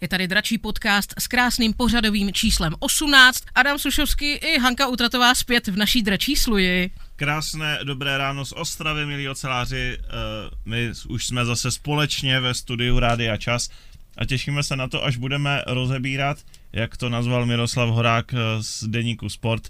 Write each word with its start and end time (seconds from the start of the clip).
Je 0.00 0.08
tady 0.08 0.28
dračí 0.28 0.58
podcast 0.58 1.14
s 1.18 1.28
krásným 1.28 1.72
pořadovým 1.72 2.32
číslem 2.32 2.74
18. 2.78 3.44
Adam 3.54 3.78
Sušovský 3.78 4.32
i 4.32 4.58
Hanka 4.58 4.86
Utratová 4.86 5.34
zpět 5.34 5.66
v 5.68 5.76
naší 5.76 6.02
dračí 6.02 6.36
sluji. 6.36 6.90
Krásné 7.16 7.78
dobré 7.84 8.18
ráno 8.18 8.44
z 8.44 8.52
Ostravy, 8.52 9.06
milí 9.06 9.28
oceláři. 9.28 9.98
Eh, 10.00 10.06
My 10.64 10.92
už 11.08 11.26
jsme 11.26 11.44
zase 11.44 11.70
společně 11.70 12.40
ve 12.40 12.54
studiu 12.54 12.98
Rádia 12.98 13.36
Čas 13.36 13.68
a 14.18 14.24
těšíme 14.24 14.62
se 14.62 14.76
na 14.76 14.88
to, 14.88 15.04
až 15.04 15.16
budeme 15.16 15.62
rozebírat, 15.66 16.38
jak 16.72 16.96
to 16.96 17.08
nazval 17.08 17.46
Miroslav 17.46 17.88
Horák 17.88 18.34
eh, 18.34 18.38
z 18.60 18.84
Deníku 18.84 19.28
Sport, 19.28 19.68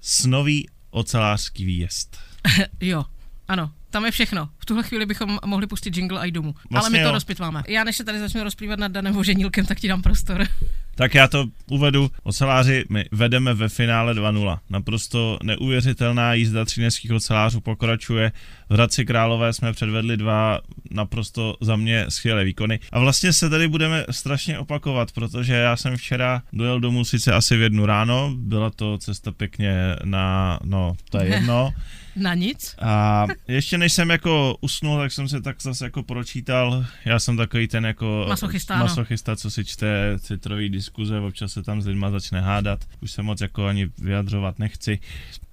snový 0.00 0.68
ocelářský 0.90 1.64
výjezd. 1.64 2.18
jo, 2.80 3.04
ano, 3.48 3.72
tam 3.90 4.04
je 4.04 4.10
všechno. 4.10 4.48
V 4.58 4.66
tuhle 4.66 4.82
chvíli 4.82 5.06
bychom 5.06 5.38
mohli 5.46 5.66
pustit 5.66 5.96
jingle 5.96 6.20
a 6.20 6.24
jít 6.24 6.32
domů. 6.32 6.54
Vlastně 6.70 6.86
Ale 6.86 6.90
my 6.90 6.98
to 6.98 7.08
jo. 7.08 7.12
rozpitváme. 7.12 7.62
Já 7.68 7.84
než 7.84 7.96
se 7.96 8.04
tady 8.04 8.18
začnu 8.20 8.44
rozplývat 8.44 8.78
nad 8.78 8.92
Danem 8.92 9.14
Voženílkem, 9.14 9.66
tak 9.66 9.80
ti 9.80 9.88
dám 9.88 10.02
prostor. 10.02 10.46
Tak 10.94 11.14
já 11.14 11.28
to 11.28 11.46
uvedu. 11.70 12.10
Oceláři 12.22 12.84
my 12.88 13.04
vedeme 13.12 13.54
ve 13.54 13.68
finále 13.68 14.14
2-0. 14.14 14.58
Naprosto 14.70 15.38
neuvěřitelná 15.42 16.34
jízda 16.34 16.64
třineckých 16.64 17.12
ocelářů 17.12 17.60
pokračuje. 17.60 18.32
V 18.68 18.74
Hradci 18.74 19.04
Králové 19.04 19.52
jsme 19.52 19.72
předvedli 19.72 20.16
dva 20.16 20.60
naprosto 20.90 21.56
za 21.60 21.76
mě 21.76 22.06
skvělé 22.08 22.44
výkony. 22.44 22.80
A 22.92 22.98
vlastně 22.98 23.32
se 23.32 23.50
tady 23.50 23.68
budeme 23.68 24.04
strašně 24.10 24.58
opakovat, 24.58 25.12
protože 25.12 25.54
já 25.54 25.76
jsem 25.76 25.96
včera 25.96 26.42
dojel 26.52 26.80
domů 26.80 27.04
sice 27.04 27.32
asi 27.32 27.56
v 27.56 27.62
jednu 27.62 27.86
ráno, 27.86 28.34
byla 28.36 28.70
to 28.70 28.98
cesta 28.98 29.32
pěkně 29.32 29.96
na, 30.04 30.58
no, 30.64 30.94
to 31.10 31.18
je 31.18 31.26
jedno. 31.34 31.72
Na 32.18 32.34
nic? 32.34 32.74
A 32.82 33.26
ještě 33.48 33.78
než 33.78 33.92
jsem 33.92 34.10
jako 34.10 34.56
usnul, 34.60 34.98
tak 34.98 35.12
jsem 35.12 35.28
se 35.28 35.40
tak 35.42 35.62
zase 35.62 35.84
jako 35.84 36.02
pročítal. 36.02 36.84
Já 37.04 37.18
jsem 37.18 37.36
takový 37.36 37.68
ten 37.68 37.86
jako 37.86 38.26
Masochista, 38.28 38.76
masochista 38.76 39.36
co 39.36 39.50
si 39.50 39.64
čte 39.64 40.18
citrový 40.18 40.68
diskuze, 40.68 41.20
občas 41.20 41.52
se 41.52 41.62
tam 41.62 41.82
s 41.82 41.86
lidma 41.86 42.10
začne 42.10 42.40
hádat. 42.40 42.84
Už 43.02 43.10
se 43.10 43.22
moc 43.22 43.40
jako 43.40 43.66
ani 43.66 43.90
vyjadřovat 43.98 44.58
nechci. 44.58 44.98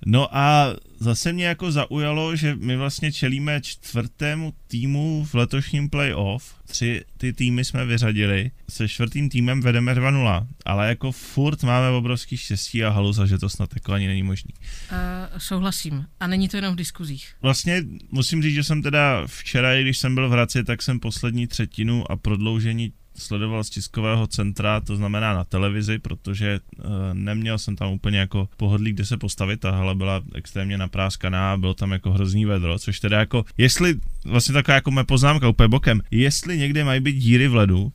No 0.05 0.37
a 0.37 0.73
zase 0.99 1.33
mě 1.33 1.45
jako 1.45 1.71
zaujalo, 1.71 2.35
že 2.35 2.55
my 2.55 2.77
vlastně 2.77 3.11
čelíme 3.11 3.61
čtvrtému 3.61 4.53
týmu 4.67 5.25
v 5.25 5.33
letošním 5.33 5.89
playoff. 5.89 6.55
Tři 6.65 7.03
ty 7.17 7.33
týmy 7.33 7.65
jsme 7.65 7.85
vyřadili. 7.85 8.51
Se 8.69 8.87
čtvrtým 8.87 9.29
týmem 9.29 9.61
vedeme 9.61 9.95
2-0. 9.95 10.47
Ale 10.65 10.87
jako 10.87 11.11
furt 11.11 11.63
máme 11.63 11.89
obrovský 11.89 12.37
štěstí 12.37 12.83
a 12.83 12.89
haluza, 12.89 13.25
že 13.25 13.37
to 13.37 13.49
snad 13.49 13.69
jako 13.75 13.93
ani 13.93 14.07
není 14.07 14.23
možný. 14.23 14.53
Uh, 14.91 15.37
souhlasím. 15.37 16.05
A 16.19 16.27
není 16.27 16.49
to 16.49 16.57
jenom 16.57 16.73
v 16.73 16.77
diskuzích. 16.77 17.35
Vlastně 17.41 17.83
musím 18.11 18.41
říct, 18.41 18.55
že 18.55 18.63
jsem 18.63 18.81
teda 18.81 19.21
včera, 19.25 19.73
i 19.73 19.81
když 19.81 19.97
jsem 19.97 20.15
byl 20.15 20.29
v 20.29 20.31
Hradci, 20.31 20.63
tak 20.63 20.81
jsem 20.81 20.99
poslední 20.99 21.47
třetinu 21.47 22.11
a 22.11 22.15
prodloužení 22.15 22.93
sledoval 23.17 23.63
z 23.63 23.69
tiskového 23.69 24.27
centra, 24.27 24.79
to 24.79 24.95
znamená 24.95 25.33
na 25.33 25.43
televizi, 25.43 25.99
protože 25.99 26.59
uh, 26.59 26.85
neměl 27.13 27.57
jsem 27.57 27.75
tam 27.75 27.91
úplně 27.91 28.19
jako 28.19 28.49
pohodlí, 28.57 28.93
kde 28.93 29.05
se 29.05 29.17
postavit, 29.17 29.59
ta 29.59 29.71
hala 29.71 29.95
byla 29.95 30.21
extrémně 30.35 30.77
napráskaná, 30.77 31.57
bylo 31.57 31.73
tam 31.73 31.91
jako 31.91 32.11
hrozný 32.11 32.45
vedro, 32.45 32.79
což 32.79 32.99
teda 32.99 33.19
jako, 33.19 33.45
jestli, 33.57 33.95
vlastně 34.25 34.53
taková 34.53 34.75
jako 34.75 34.91
moje 34.91 35.03
poznámka 35.03 35.47
úplně 35.47 35.67
bokem, 35.67 36.01
jestli 36.11 36.57
někde 36.57 36.83
mají 36.83 36.99
být 37.01 37.15
díry 37.15 37.47
v 37.47 37.55
ledu, 37.55 37.91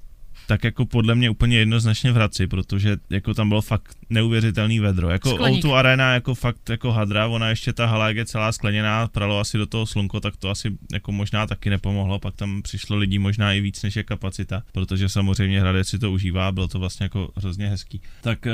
tak 0.50 0.64
jako 0.64 0.86
podle 0.86 1.14
mě 1.14 1.30
úplně 1.30 1.58
jednoznačně 1.58 2.12
v 2.12 2.14
Hradci, 2.14 2.46
protože 2.46 2.96
jako 3.10 3.34
tam 3.34 3.48
bylo 3.48 3.62
fakt 3.62 3.96
neuvěřitelný 4.10 4.80
vedro. 4.80 5.10
Jako 5.10 5.30
Skleník. 5.30 5.64
O2 5.64 5.74
Arena 5.74 6.14
jako 6.14 6.34
fakt 6.34 6.70
jako 6.70 6.92
hadra, 6.92 7.26
ona 7.26 7.48
ještě 7.48 7.72
ta 7.72 7.86
hala 7.86 8.08
je 8.08 8.24
celá 8.24 8.52
skleněná, 8.52 9.08
pralo 9.08 9.38
asi 9.38 9.58
do 9.58 9.66
toho 9.66 9.86
slunko, 9.86 10.20
tak 10.20 10.36
to 10.36 10.50
asi 10.50 10.78
jako 10.92 11.12
možná 11.12 11.46
taky 11.46 11.70
nepomohlo, 11.70 12.18
pak 12.18 12.36
tam 12.36 12.62
přišlo 12.62 12.96
lidí 12.96 13.18
možná 13.18 13.52
i 13.52 13.60
víc 13.60 13.82
než 13.82 13.96
je 13.96 14.02
kapacita, 14.02 14.62
protože 14.72 15.08
samozřejmě 15.08 15.60
Hradec 15.60 15.88
si 15.88 15.98
to 15.98 16.12
užívá, 16.12 16.52
bylo 16.52 16.68
to 16.68 16.78
vlastně 16.78 17.04
jako 17.04 17.30
hrozně 17.36 17.68
hezký. 17.68 18.00
Tak 18.20 18.46
eh, 18.46 18.52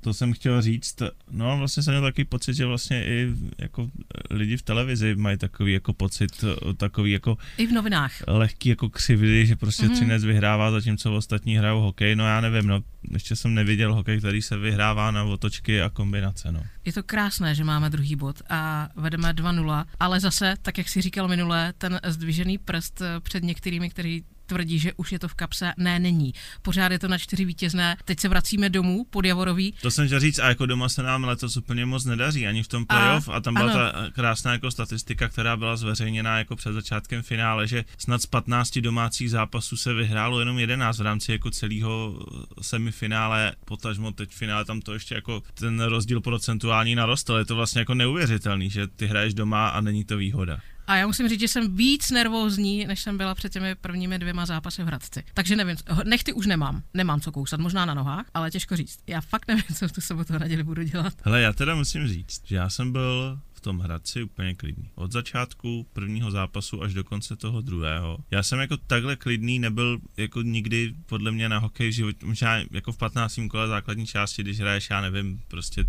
to 0.00 0.14
jsem 0.14 0.32
chtěl 0.32 0.62
říct, 0.62 1.02
no 1.30 1.52
a 1.52 1.54
vlastně 1.54 1.82
jsem 1.82 1.92
měl 1.94 2.02
takový 2.02 2.24
pocit, 2.24 2.54
že 2.54 2.66
vlastně 2.66 3.04
i 3.04 3.28
jako 3.58 3.90
lidi 4.30 4.56
v 4.56 4.62
televizi 4.62 5.14
mají 5.16 5.38
takový 5.38 5.72
jako 5.72 5.92
pocit, 5.92 6.44
eh, 6.44 6.74
takový 6.74 7.12
jako 7.12 7.38
I 7.56 7.66
v 7.66 7.72
novinách. 7.72 8.12
lehký 8.26 8.68
jako 8.68 8.88
křivdy, 8.88 9.46
že 9.46 9.56
prostě 9.56 9.86
mm-hmm. 9.86 9.94
Třinec 9.94 10.24
vyhrává, 10.24 10.70
zatímco 10.70 11.16
ostatní 11.16 11.37
hrajou 11.46 11.80
hokej, 11.80 12.16
no 12.16 12.26
já 12.26 12.40
nevím, 12.40 12.66
no 12.66 12.80
ještě 13.12 13.36
jsem 13.36 13.54
neviděl 13.54 13.94
hokej, 13.94 14.18
který 14.18 14.42
se 14.42 14.56
vyhrává 14.56 15.10
na 15.10 15.24
otočky 15.24 15.82
a 15.82 15.90
kombinace, 15.90 16.52
no. 16.52 16.62
Je 16.84 16.92
to 16.92 17.02
krásné, 17.02 17.54
že 17.54 17.64
máme 17.64 17.90
druhý 17.90 18.16
bod 18.16 18.42
a 18.48 18.88
vedeme 18.96 19.32
2-0, 19.32 19.84
ale 20.00 20.20
zase, 20.20 20.54
tak 20.62 20.78
jak 20.78 20.88
si 20.88 21.00
říkal 21.00 21.28
minule, 21.28 21.72
ten 21.78 22.00
zdvižený 22.06 22.58
prst 22.58 23.02
před 23.20 23.44
některými, 23.44 23.90
kteří 23.90 24.24
tvrdí, 24.48 24.78
že 24.78 24.92
už 24.96 25.12
je 25.12 25.18
to 25.18 25.28
v 25.28 25.34
kapse, 25.34 25.72
ne, 25.76 25.98
není. 25.98 26.32
Pořád 26.62 26.92
je 26.92 26.98
to 26.98 27.08
na 27.08 27.18
čtyři 27.18 27.44
vítězné. 27.44 27.96
Teď 28.04 28.20
se 28.20 28.28
vracíme 28.28 28.70
domů 28.70 29.06
pod 29.10 29.24
Javorový. 29.24 29.74
To 29.82 29.90
jsem 29.90 30.06
chtěl 30.06 30.20
říct, 30.20 30.38
a 30.38 30.48
jako 30.48 30.66
doma 30.66 30.88
se 30.88 31.02
nám 31.02 31.24
letos 31.24 31.56
úplně 31.56 31.86
moc 31.86 32.04
nedaří, 32.04 32.46
ani 32.46 32.62
v 32.62 32.68
tom 32.68 32.86
playoff, 32.86 33.28
a, 33.28 33.32
a 33.32 33.40
tam 33.40 33.54
byla 33.54 33.72
ano. 33.72 33.92
ta 33.92 34.10
krásná 34.10 34.52
jako 34.52 34.70
statistika, 34.70 35.28
která 35.28 35.56
byla 35.56 35.76
zveřejněná 35.76 36.38
jako 36.38 36.56
před 36.56 36.72
začátkem 36.72 37.22
finále, 37.22 37.66
že 37.66 37.84
snad 37.98 38.22
z 38.22 38.26
15 38.26 38.78
domácích 38.78 39.30
zápasů 39.30 39.76
se 39.76 39.94
vyhrálo 39.94 40.38
jenom 40.38 40.58
11 40.58 40.98
v 40.98 41.02
rámci 41.02 41.32
jako 41.32 41.50
celého 41.50 42.26
semifinále, 42.62 43.52
potažmo 43.64 44.12
teď 44.12 44.30
finále 44.30 44.64
tam 44.64 44.80
to 44.80 44.94
ještě 44.94 45.14
jako 45.14 45.42
ten 45.54 45.80
rozdíl 45.80 46.20
procentuální 46.20 46.94
narostl, 46.94 47.34
je 47.34 47.44
to 47.44 47.56
vlastně 47.56 47.78
jako 47.78 47.94
neuvěřitelný, 47.94 48.70
že 48.70 48.86
ty 48.86 49.06
hraješ 49.06 49.34
doma 49.34 49.68
a 49.68 49.80
není 49.80 50.04
to 50.04 50.16
výhoda. 50.16 50.60
A 50.88 50.96
já 50.96 51.06
musím 51.06 51.28
říct, 51.28 51.40
že 51.40 51.48
jsem 51.48 51.76
víc 51.76 52.10
nervózní, 52.10 52.86
než 52.86 53.02
jsem 53.02 53.18
byla 53.18 53.34
před 53.34 53.52
těmi 53.52 53.74
prvními 53.74 54.18
dvěma 54.18 54.46
zápasy 54.46 54.82
v 54.82 54.86
Hradci. 54.86 55.24
Takže 55.34 55.56
nevím, 55.56 55.76
nechty 56.04 56.32
už 56.32 56.46
nemám, 56.46 56.82
nemám 56.94 57.20
co 57.20 57.32
kousat, 57.32 57.60
možná 57.60 57.84
na 57.84 57.94
nohách, 57.94 58.26
ale 58.34 58.50
těžko 58.50 58.76
říct. 58.76 58.98
Já 59.06 59.20
fakt 59.20 59.48
nevím, 59.48 59.64
co 59.78 59.88
v 59.88 59.92
tu 59.92 60.00
sobotu 60.00 60.34
a 60.34 60.38
neděli 60.38 60.62
budu 60.64 60.82
dělat. 60.82 61.14
Hele, 61.24 61.40
já 61.40 61.52
teda 61.52 61.74
musím 61.74 62.08
říct, 62.08 62.40
že 62.44 62.56
já 62.56 62.70
jsem 62.70 62.92
byl 62.92 63.38
v 63.52 63.60
tom 63.60 63.78
Hradci 63.78 64.22
úplně 64.22 64.54
klidný. 64.54 64.90
Od 64.94 65.12
začátku 65.12 65.86
prvního 65.92 66.30
zápasu 66.30 66.82
až 66.82 66.94
do 66.94 67.04
konce 67.04 67.36
toho 67.36 67.60
druhého. 67.60 68.18
Já 68.30 68.42
jsem 68.42 68.58
jako 68.58 68.76
takhle 68.76 69.16
klidný 69.16 69.58
nebyl 69.58 69.98
jako 70.16 70.42
nikdy 70.42 70.94
podle 71.06 71.32
mě 71.32 71.48
na 71.48 71.58
hokej 71.58 71.88
v 71.88 71.92
životě, 71.92 72.26
možná 72.26 72.56
jako 72.70 72.92
v 72.92 72.96
15. 72.96 73.40
kole 73.50 73.68
základní 73.68 74.06
části, 74.06 74.42
když 74.42 74.60
hraješ, 74.60 74.90
já 74.90 75.00
nevím, 75.00 75.40
prostě 75.48 75.84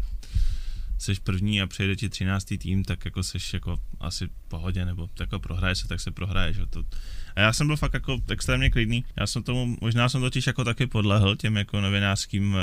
seš 1.00 1.20
první 1.20 1.62
a 1.62 1.68
přijde 1.68 1.96
ti 1.96 2.10
13. 2.10 2.46
tým, 2.60 2.84
tak 2.84 3.06
jako 3.06 3.24
seš 3.24 3.54
jako 3.54 3.78
asi 4.00 4.28
v 4.28 4.48
pohodě, 4.48 4.86
nebo 4.86 5.10
jako 5.20 5.40
prohraje 5.40 5.76
se, 5.76 5.88
tak 5.88 6.00
se 6.00 6.12
prohraje, 6.12 6.54
že 6.54 6.66
to. 6.66 6.84
A 7.36 7.42
já 7.42 7.54
jsem 7.54 7.68
byl 7.68 7.78
fakt 7.78 7.94
jako 7.94 8.18
extrémně 8.30 8.70
klidný. 8.70 9.06
Já 9.20 9.28
jsem 9.28 9.44
tomu, 9.44 9.78
možná 9.82 10.10
jsem 10.10 10.22
totiž 10.22 10.48
jako 10.48 10.64
taky 10.64 10.88
podlehl 10.88 11.36
těm 11.36 11.58
jako 11.58 11.82
novinářským 11.82 12.54
uh, 12.54 12.60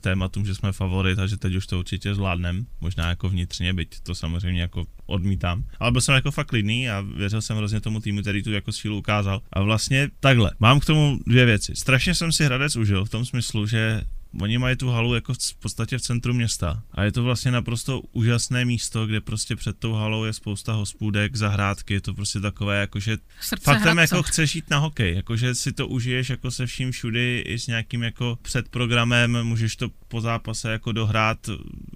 tématům, 0.00 0.46
že 0.46 0.54
jsme 0.54 0.72
favorit 0.72 1.18
a 1.18 1.26
že 1.26 1.36
teď 1.36 1.54
už 1.54 1.66
to 1.66 1.78
určitě 1.78 2.14
zvládnem. 2.14 2.66
Možná 2.80 3.08
jako 3.08 3.28
vnitřně, 3.28 3.74
byť 3.74 4.00
to 4.00 4.14
samozřejmě 4.14 4.60
jako 4.60 4.86
odmítám. 5.06 5.64
Ale 5.78 5.92
byl 5.92 6.00
jsem 6.00 6.14
jako 6.14 6.30
fakt 6.30 6.46
klidný 6.46 6.90
a 6.90 7.00
věřil 7.00 7.42
jsem 7.42 7.56
hrozně 7.56 7.80
tomu 7.80 8.00
týmu, 8.00 8.20
který 8.20 8.42
tu 8.42 8.52
jako 8.52 8.72
sílu 8.72 8.98
ukázal. 8.98 9.42
A 9.52 9.62
vlastně 9.62 10.08
takhle. 10.20 10.50
Mám 10.58 10.80
k 10.80 10.84
tomu 10.84 11.18
dvě 11.26 11.44
věci. 11.46 11.72
Strašně 11.76 12.14
jsem 12.14 12.32
si 12.32 12.44
Hradec 12.44 12.76
užil 12.76 13.04
v 13.04 13.10
tom 13.10 13.24
smyslu, 13.24 13.66
že 13.66 14.02
Oni 14.40 14.58
mají 14.58 14.76
tu 14.76 14.88
halu 14.90 15.14
jako 15.14 15.34
v 15.34 15.54
podstatě 15.54 15.98
v 15.98 16.02
centru 16.02 16.34
města 16.34 16.82
a 16.92 17.02
je 17.02 17.12
to 17.12 17.22
vlastně 17.22 17.50
naprosto 17.50 18.00
úžasné 18.12 18.64
místo, 18.64 19.06
kde 19.06 19.20
prostě 19.20 19.56
před 19.56 19.78
tou 19.78 19.92
halou 19.92 20.24
je 20.24 20.32
spousta 20.32 20.72
hospůdek, 20.72 21.36
zahrádky, 21.36 21.94
je 21.94 22.00
to 22.00 22.14
prostě 22.14 22.40
takové 22.40 22.80
jako, 22.80 23.00
že 23.00 23.18
Srdce 23.40 23.64
Faktem 23.64 23.96
Hradce. 23.96 24.14
jako 24.16 24.22
chceš 24.22 24.54
jít 24.54 24.70
na 24.70 24.78
hokej, 24.78 25.14
jakože 25.14 25.54
si 25.54 25.72
to 25.72 25.88
užiješ 25.88 26.28
jako 26.30 26.50
se 26.50 26.66
vším 26.66 26.92
všudy 26.92 27.44
i 27.46 27.58
s 27.58 27.66
nějakým 27.66 28.02
jako 28.02 28.38
předprogramem, 28.42 29.38
můžeš 29.44 29.76
to 29.76 29.88
po 30.08 30.20
zápase 30.20 30.72
jako 30.72 30.92
dohrát 30.92 31.46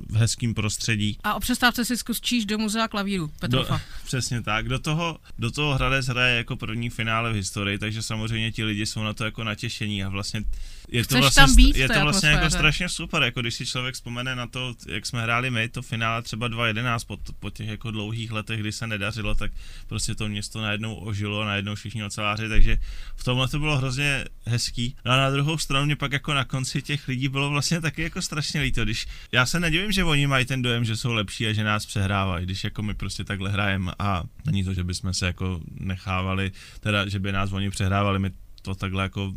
v 0.09 0.17
hezkém 0.17 0.55
prostředí. 0.55 1.19
A 1.25 1.35
o 1.35 1.41
přestávce 1.41 1.85
si 1.85 1.97
zkus 1.97 2.21
číst 2.21 2.45
do 2.45 2.59
muzea 2.59 2.89
klavíru, 2.89 3.27
Do, 3.27 3.33
Petrofa. 3.41 3.81
přesně 4.05 4.43
tak. 4.43 4.69
Do 4.69 4.79
toho, 4.79 5.19
do 5.39 5.51
toho 5.51 5.75
Hradec 5.75 6.07
hraje 6.07 6.37
jako 6.37 6.57
první 6.57 6.91
finále 6.91 7.33
v 7.33 7.37
historii, 7.37 7.79
takže 7.79 8.03
samozřejmě 8.03 8.53
ti 8.53 8.65
lidi 8.65 8.87
jsou 8.87 9.03
na 9.03 9.13
to 9.15 9.25
jako 9.25 9.45
natěšení 9.45 10.05
a 10.05 10.09
vlastně 10.09 10.43
je 10.89 11.07
to 11.07 11.19
vlastně, 11.19 11.41
tam 11.41 11.55
být 11.55 11.77
je 11.77 11.89
to 11.89 12.01
vlastně 12.01 12.29
jako 12.29 12.51
strašně 12.51 12.89
super, 12.89 13.23
jako 13.23 13.41
když 13.41 13.55
si 13.55 13.67
člověk 13.67 13.95
vzpomene 13.95 14.37
na 14.37 14.47
to, 14.47 14.75
jak 14.89 15.07
jsme 15.07 15.23
hráli 15.23 15.51
my, 15.51 15.69
to 15.69 15.83
finále 15.83 16.23
třeba 16.23 16.49
2.11 16.49 16.99
po, 17.07 17.19
po 17.39 17.51
těch 17.51 17.69
jako 17.69 17.91
dlouhých 17.91 18.33
letech, 18.33 18.61
kdy 18.61 18.73
se 18.73 18.87
nedařilo, 18.87 19.35
tak 19.35 19.53
prostě 19.87 20.15
to 20.15 20.29
město 20.29 20.61
najednou 20.63 20.95
ožilo, 20.95 21.45
najednou 21.45 21.75
všichni 21.75 22.05
oceláři, 22.05 22.49
takže 22.49 22.77
v 23.17 23.25
tomhle 23.25 23.49
to 23.49 23.59
bylo 23.59 23.77
hrozně 23.77 24.25
hezký. 24.47 24.97
No 25.05 25.13
a 25.13 25.17
na 25.17 25.31
druhou 25.31 25.59
stranu 25.59 25.87
mě 25.87 25.97
pak 25.97 26.13
jako 26.13 26.35
na 26.35 26.45
konci 26.45 26.83
těch 26.83 27.09
lidí 27.09 27.29
bylo 27.29 27.51
vlastně 27.51 27.81
taky 27.81 28.03
jako 28.03 28.23
strašně 28.23 28.61
líto, 28.61 28.85
když 28.85 29.07
já 29.33 29.47
se 29.47 29.61
nedivím, 29.61 29.93
že 29.93 30.05
oni 30.05 30.27
mají 30.27 30.45
ten 30.45 30.63
dojem, 30.63 30.85
že 30.85 30.97
jsou 30.97 31.13
lepší 31.13 31.47
a 31.47 31.53
že 31.53 31.65
nás 31.65 31.87
přehrávají, 31.87 32.47
když 32.47 32.65
jako 32.65 32.83
my 32.83 32.95
prostě 32.95 33.25
takhle 33.25 33.51
hrajeme 33.51 33.93
a 33.99 34.23
není 34.47 34.65
to, 34.65 34.75
že 34.75 34.85
bychom 34.85 35.15
se 35.15 35.27
jako 35.27 35.61
nechávali, 35.81 36.53
teda 36.81 37.09
že 37.09 37.19
by 37.19 37.33
nás 37.33 37.53
oni 37.53 37.71
přehrávali, 37.71 38.19
my 38.19 38.31
to 38.63 38.75
takhle 38.75 39.03
jako, 39.03 39.33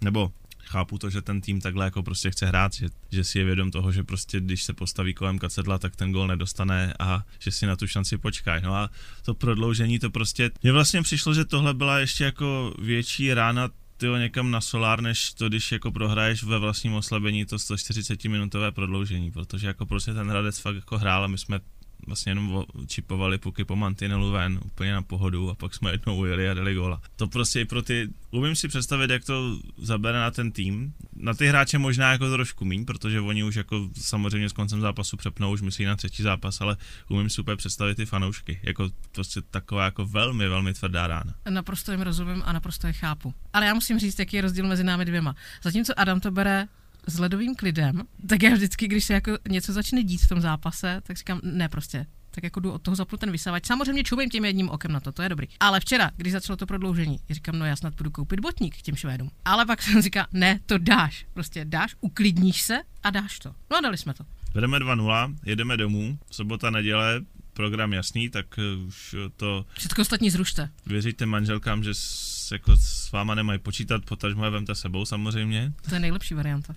nebo 0.00 0.32
chápu 0.64 0.98
to, 0.98 1.10
že 1.10 1.22
ten 1.22 1.40
tým 1.40 1.60
takhle 1.60 1.84
jako 1.84 2.02
prostě 2.02 2.30
chce 2.30 2.46
hrát, 2.46 2.74
že, 2.74 2.88
že 3.10 3.24
si 3.24 3.38
je 3.38 3.44
vědom 3.44 3.70
toho, 3.70 3.92
že 3.92 4.04
prostě 4.04 4.40
když 4.40 4.62
se 4.62 4.72
postaví 4.72 5.14
kolem 5.14 5.38
kacedla, 5.38 5.78
tak 5.78 5.96
ten 5.96 6.12
gol 6.12 6.26
nedostane 6.26 6.94
a 6.98 7.24
že 7.38 7.50
si 7.50 7.66
na 7.66 7.76
tu 7.76 7.86
šanci 7.86 8.18
počkají. 8.18 8.62
No 8.62 8.74
a 8.74 8.90
to 9.24 9.34
prodloužení 9.34 9.98
to 9.98 10.10
prostě, 10.10 10.50
mně 10.62 10.72
vlastně 10.72 11.02
přišlo, 11.02 11.34
že 11.34 11.44
tohle 11.44 11.74
byla 11.74 11.98
ještě 11.98 12.24
jako 12.24 12.74
větší 12.78 13.34
rána 13.34 13.68
tyjo, 13.96 14.16
někam 14.16 14.50
na 14.50 14.60
solár, 14.60 15.00
než 15.00 15.32
to, 15.32 15.48
když 15.48 15.72
jako 15.72 15.92
prohraješ 15.92 16.42
ve 16.42 16.58
vlastním 16.58 16.94
oslabení 16.94 17.44
to 17.44 17.58
140 17.58 18.24
minutové 18.24 18.72
prodloužení, 18.72 19.30
protože 19.30 19.66
jako 19.66 19.86
prostě 19.86 20.14
ten 20.14 20.30
Hradec 20.30 20.58
fakt 20.58 20.76
jako 20.76 20.98
hrál 20.98 21.24
a 21.24 21.26
my 21.26 21.38
jsme 21.38 21.60
vlastně 22.06 22.30
jenom 22.30 22.64
čipovali 22.86 23.38
puky 23.38 23.64
po 23.64 23.76
mantinelu 23.76 24.30
ven, 24.30 24.60
úplně 24.64 24.92
na 24.92 25.02
pohodu 25.02 25.50
a 25.50 25.54
pak 25.54 25.74
jsme 25.74 25.90
jednou 25.90 26.16
ujeli 26.16 26.50
a 26.50 26.54
dali 26.54 26.74
gola. 26.74 27.02
To 27.16 27.28
prostě 27.28 27.60
i 27.60 27.64
pro 27.64 27.82
ty, 27.82 28.08
umím 28.30 28.56
si 28.56 28.68
představit, 28.68 29.10
jak 29.10 29.24
to 29.24 29.58
zabere 29.78 30.18
na 30.18 30.30
ten 30.30 30.52
tým. 30.52 30.92
Na 31.16 31.34
ty 31.34 31.46
hráče 31.46 31.78
možná 31.78 32.12
jako 32.12 32.30
trošku 32.30 32.64
míň, 32.64 32.84
protože 32.84 33.20
oni 33.20 33.44
už 33.44 33.54
jako 33.54 33.88
samozřejmě 34.00 34.48
s 34.48 34.52
koncem 34.52 34.80
zápasu 34.80 35.16
přepnou, 35.16 35.52
už 35.52 35.62
myslí 35.62 35.84
na 35.84 35.96
třetí 35.96 36.22
zápas, 36.22 36.60
ale 36.60 36.76
umím 37.08 37.30
si 37.30 37.40
úplně 37.40 37.56
představit 37.56 37.94
ty 37.94 38.06
fanoušky. 38.06 38.60
Jako 38.62 38.90
prostě 39.12 39.40
taková 39.50 39.84
jako 39.84 40.06
velmi, 40.06 40.48
velmi 40.48 40.74
tvrdá 40.74 41.06
rána. 41.06 41.34
Naprosto 41.50 41.92
jim 41.92 42.00
rozumím 42.00 42.42
a 42.44 42.52
naprosto 42.52 42.86
je 42.86 42.92
chápu. 42.92 43.34
Ale 43.52 43.66
já 43.66 43.74
musím 43.74 43.98
říct, 43.98 44.18
jaký 44.18 44.36
je 44.36 44.42
rozdíl 44.42 44.66
mezi 44.66 44.84
námi 44.84 45.04
dvěma. 45.04 45.34
Zatímco 45.62 45.92
Adam 45.96 46.20
to 46.20 46.30
bere 46.30 46.68
s 47.10 47.18
ledovým 47.18 47.54
klidem, 47.54 48.02
tak 48.28 48.42
já 48.42 48.50
vždycky, 48.50 48.88
když 48.88 49.04
se 49.04 49.14
jako 49.14 49.38
něco 49.48 49.72
začne 49.72 50.02
dít 50.02 50.20
v 50.20 50.28
tom 50.28 50.40
zápase, 50.40 51.00
tak 51.02 51.16
říkám, 51.16 51.40
ne 51.42 51.68
prostě, 51.68 52.06
tak 52.30 52.44
jako 52.44 52.60
jdu 52.60 52.72
od 52.72 52.82
toho 52.82 52.94
zapnu 52.94 53.18
ten 53.18 53.30
vysavač. 53.30 53.66
Samozřejmě 53.66 54.04
čumím 54.04 54.30
tím 54.30 54.44
jedním 54.44 54.68
okem 54.68 54.92
na 54.92 55.00
to, 55.00 55.12
to 55.12 55.22
je 55.22 55.28
dobrý. 55.28 55.46
Ale 55.60 55.80
včera, 55.80 56.10
když 56.16 56.32
začalo 56.32 56.56
to 56.56 56.66
prodloužení, 56.66 57.18
říkám, 57.30 57.58
no 57.58 57.64
já 57.66 57.76
snad 57.76 57.94
budu 57.94 58.10
koupit 58.10 58.40
botník 58.40 58.76
k 58.78 58.82
těm 58.82 58.96
Švédům. 58.96 59.30
Ale 59.44 59.66
pak 59.66 59.82
jsem 59.82 60.02
říká, 60.08 60.26
ne, 60.32 60.60
to 60.66 60.78
dáš. 60.78 61.26
Prostě 61.34 61.64
dáš, 61.64 61.96
uklidníš 62.00 62.62
se 62.62 62.78
a 63.02 63.10
dáš 63.10 63.38
to. 63.38 63.54
No 63.70 63.76
a 63.76 63.80
dali 63.80 63.98
jsme 63.98 64.14
to. 64.14 64.24
Vedeme 64.54 64.78
2-0, 64.78 65.36
jedeme 65.46 65.76
domů, 65.76 66.18
sobota, 66.30 66.70
neděle, 66.70 67.20
program 67.52 67.92
jasný, 67.92 68.30
tak 68.30 68.46
eh, 68.58 68.76
už 68.86 69.16
to... 69.36 69.66
Všechno 69.78 70.02
ostatní 70.02 70.30
zrušte. 70.30 70.70
Věříte 70.86 71.26
manželkám, 71.26 71.84
že 71.84 71.94
s, 71.94 72.48
jako 72.52 72.76
s 72.76 73.12
váma 73.12 73.34
nemají 73.34 73.58
počítat, 73.58 74.04
potažmo 74.04 74.44
je 74.44 74.50
vemte 74.50 74.74
sebou 74.74 75.04
samozřejmě. 75.04 75.72
To 75.88 75.94
je 75.94 76.00
nejlepší 76.00 76.34
varianta. 76.34 76.74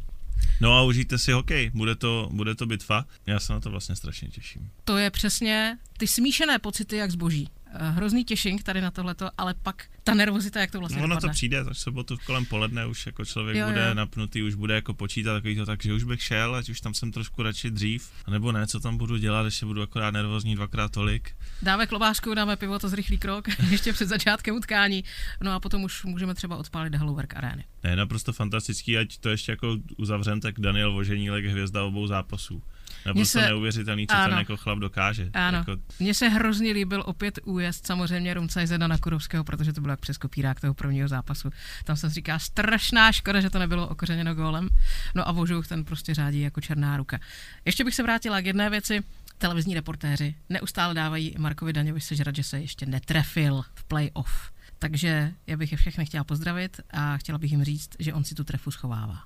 No 0.62 0.78
a 0.78 0.84
užijte 0.84 1.20
si 1.20 1.32
hokej, 1.32 1.72
bude 1.74 1.96
to, 1.96 2.30
bude 2.32 2.56
to 2.56 2.66
bitva. 2.66 3.06
Já 3.28 3.40
se 3.40 3.54
na 3.54 3.60
to 3.60 3.70
vlastně 3.70 3.96
strašně 3.96 4.28
těším. 4.28 4.70
To 4.84 4.98
je 4.98 5.12
přesně 5.12 5.78
ty 5.98 6.08
smíšené 6.08 6.60
pocity 6.60 6.96
jak 6.98 7.12
zboží. 7.12 7.50
Eh, 7.76 7.92
hrozný 7.92 8.26
těšink 8.26 8.64
tady 8.64 8.82
na 8.82 8.92
tohleto, 8.92 9.30
ale 9.38 9.54
pak 9.64 9.86
ta 10.04 10.14
nervozita, 10.14 10.60
jak 10.60 10.72
to 10.72 10.80
vlastně 10.80 10.98
no, 10.98 11.04
Ono 11.04 11.16
dopadne. 11.16 11.30
to 11.30 11.34
přijde, 11.34 11.60
až 11.60 11.78
sobotu 11.78 12.18
kolem 12.26 12.46
poledne 12.46 12.86
už 12.86 13.06
jako 13.06 13.26
člověk 13.26 13.58
Jo, 13.58 13.68
bude 13.68 13.88
jo. 13.88 13.94
napnutý, 13.94 14.44
už 14.44 14.56
bude 14.56 14.76
jako 14.76 14.94
počítat 14.94 15.34
takový 15.34 15.56
to, 15.56 15.66
takže 15.66 15.94
už 15.94 16.04
bych 16.04 16.24
šel, 16.24 16.56
ať 16.56 16.70
už 16.70 16.82
tam 16.82 16.94
jsem 16.94 17.12
trošku 17.12 17.44
radši 17.44 17.72
dřív, 17.72 18.12
nebo 18.30 18.52
ne, 18.52 18.68
co 18.68 18.80
tam 18.80 18.98
budu 18.98 19.18
dělat, 19.18 19.46
ještě 19.46 19.66
budu 19.66 19.82
akorát 19.82 20.12
nervózní 20.12 20.56
dvakrát 20.56 20.92
tolik. 20.92 21.36
Dáme 21.62 21.88
klobásku, 21.88 22.34
dáme 22.34 22.56
pivo, 22.56 22.80
to 22.80 22.90
zrychlý 22.90 23.18
krok, 23.18 23.46
ještě 23.72 23.94
před 23.94 24.10
začátkem 24.10 24.56
utkání. 24.56 25.04
No 25.42 25.52
a 25.52 25.60
potom 25.60 25.84
už 25.84 26.04
můžeme 26.04 26.34
třeba 26.36 26.58
odpálit 26.58 26.96
Hallowwerk 26.96 27.36
arény. 27.36 27.66
Ne, 27.84 27.96
naprosto 27.96 28.34
fantastický, 28.34 28.98
ať 28.98 29.18
to 29.18 29.30
ještě 29.30 29.52
jako 29.52 29.78
uzavřem, 29.98 30.42
tak 30.42 30.60
Daniel 30.60 30.92
Voženílek 30.92 31.46
hvězda 31.46 31.84
obou 31.84 32.08
zápasů. 32.08 32.64
Naprosto 33.06 33.40
se- 33.40 33.46
neuvěřitelný, 33.46 34.08
co 34.08 34.16
ano. 34.16 34.30
ten 34.30 34.38
jako 34.38 34.58
chlap 34.58 34.80
dokáže. 34.80 35.30
Ano. 35.34 35.58
Jako, 35.58 35.72
Mně 36.00 36.14
se 36.14 36.30
hrozně 36.30 36.72
líbil 36.72 37.04
opět 37.06 37.40
újezd 37.46 37.88
samozřejmě 37.88 38.34
Rumcajzeda 38.34 38.88
na 38.88 38.98
Kurovského, 38.98 39.44
protože 39.44 39.74
to 39.74 39.82
bylo 39.82 39.92
jak 39.92 40.00
přes 40.00 40.18
kopírák 40.18 40.60
toho 40.62 40.74
prvního 40.74 41.08
zápasu. 41.08 41.50
Tam 41.84 41.96
se 41.96 42.10
říká 42.10 42.40
strašná 42.40 43.12
škoda, 43.12 43.42
že 43.42 43.50
to 43.50 43.60
nebylo 43.60 43.88
okořeněno 43.88 44.36
gólem. 44.36 44.70
No 45.16 45.28
a 45.28 45.32
Vožuch 45.32 45.68
ten 45.68 45.86
prostě 45.86 46.14
řádí 46.14 46.42
jako 46.42 46.62
černá 46.62 46.98
ruka. 46.98 47.20
Ještě 47.66 47.84
bych 47.84 47.96
se 47.96 48.04
vrátila 48.04 48.42
k 48.42 48.46
jedné 48.46 48.70
věci. 48.70 49.04
Televizní 49.38 49.74
reportéři 49.74 50.36
neustále 50.50 50.94
dávají 50.94 51.36
Markovi 51.38 51.74
Daňovi 51.74 52.02
sežrat, 52.02 52.36
že 52.36 52.44
se 52.44 52.60
ještě 52.60 52.86
netrefil 52.86 53.64
v 53.76 53.84
playoff. 53.84 54.52
Takže 54.80 55.32
já 55.48 55.58
bych 55.58 55.72
je 55.72 55.78
všechny 55.78 56.06
chtěla 56.06 56.24
pozdravit 56.24 56.80
a 56.92 57.18
chtěla 57.18 57.38
bych 57.38 57.52
jim 57.52 57.64
říct, 57.64 57.90
že 58.00 58.14
on 58.14 58.24
si 58.24 58.36
tu 58.36 58.44
trefu 58.44 58.72
schovává. 58.72 59.18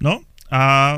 No 0.00 0.20
a 0.50 0.96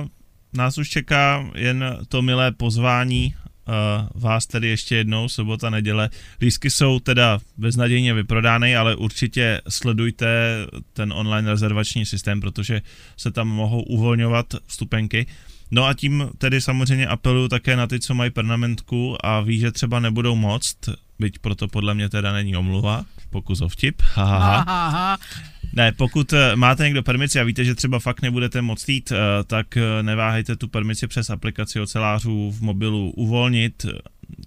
nás 0.57 0.79
už 0.79 0.89
čeká 0.89 1.51
jen 1.55 1.99
to 2.09 2.23
milé 2.23 2.53
pozvání 2.53 3.35
uh, 3.35 4.23
vás 4.23 4.47
tedy 4.47 4.69
ještě 4.69 4.97
jednou, 4.97 5.29
sobota, 5.29 5.71
neděle. 5.71 6.11
Lístky 6.41 6.71
jsou 6.71 7.01
teda 7.01 7.39
beznadějně 7.57 8.15
vyprodány, 8.15 8.77
ale 8.77 8.97
určitě 8.97 9.61
sledujte 9.69 10.27
ten 10.93 11.13
online 11.13 11.51
rezervační 11.51 12.07
systém, 12.07 12.41
protože 12.41 12.83
se 13.17 13.31
tam 13.31 13.49
mohou 13.49 13.83
uvolňovat 13.83 14.47
vstupenky. 14.67 15.27
No 15.71 15.85
a 15.85 15.95
tím 15.95 16.31
tedy 16.39 16.61
samozřejmě 16.61 17.07
apeluju 17.07 17.49
také 17.49 17.77
na 17.77 17.87
ty, 17.87 18.01
co 18.01 18.15
mají 18.15 18.31
pernamentku 18.31 19.27
a 19.27 19.41
ví, 19.41 19.59
že 19.59 19.73
třeba 19.73 20.01
nebudou 20.01 20.37
moct, 20.37 20.77
byť 21.19 21.39
proto 21.39 21.69
podle 21.69 21.95
mě 21.95 22.09
teda 22.09 22.33
není 22.33 22.57
omluva, 22.57 23.05
pokus 23.31 23.61
o 23.61 23.69
vtip, 23.69 24.03
haha. 24.03 24.65
Aha, 24.67 25.19
Ne, 25.77 25.93
pokud 25.93 26.33
eh, 26.33 26.57
máte 26.57 26.85
někdo 26.85 27.03
permici 27.03 27.41
a 27.41 27.45
víte, 27.45 27.65
že 27.65 27.75
třeba 27.75 27.99
fakt 27.99 28.23
nebudete 28.23 28.63
moct 28.63 28.89
jít, 28.89 29.13
eh, 29.13 29.45
tak 29.45 29.77
eh, 29.77 30.03
neváhejte 30.03 30.57
tu 30.57 30.69
permici 30.69 31.07
přes 31.07 31.31
aplikaci 31.31 31.81
ocelářů 31.81 32.51
v 32.51 32.61
mobilu 32.61 33.11
uvolnit. 33.11 33.87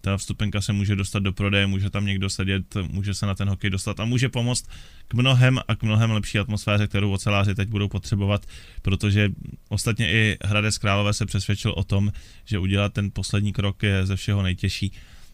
Ta 0.01 0.17
vstupenka 0.17 0.61
se 0.61 0.73
může 0.73 0.95
dostat 0.95 1.19
do 1.19 1.33
prodeje, 1.33 1.67
může 1.67 1.89
tam 1.89 2.05
někdo 2.05 2.29
sedět, 2.29 2.63
může 2.91 3.13
se 3.13 3.25
na 3.25 3.35
ten 3.35 3.49
hokej 3.49 3.69
dostat 3.69 3.99
a 3.99 4.05
může 4.05 4.29
pomoct 4.29 4.67
k 5.07 5.13
mnohem 5.13 5.59
a 5.67 5.75
k 5.75 5.83
mnohem 5.83 6.11
lepší 6.11 6.39
atmosféře, 6.39 6.87
kterou 6.87 7.11
oceláři 7.11 7.55
teď 7.55 7.69
budou 7.69 7.87
potřebovat, 7.87 8.45
protože 8.81 9.29
ostatně 9.69 10.11
i 10.11 10.37
Hradec 10.43 10.77
Králové 10.77 11.13
se 11.13 11.25
přesvědčil 11.25 11.73
o 11.77 11.83
tom, 11.83 12.11
že 12.45 12.59
udělat 12.59 12.93
ten 12.93 13.11
poslední 13.13 13.53
krok 13.53 13.83
je 13.83 14.05
ze 14.05 14.15
všeho 14.15 14.43
nejtěžší, 14.43 14.91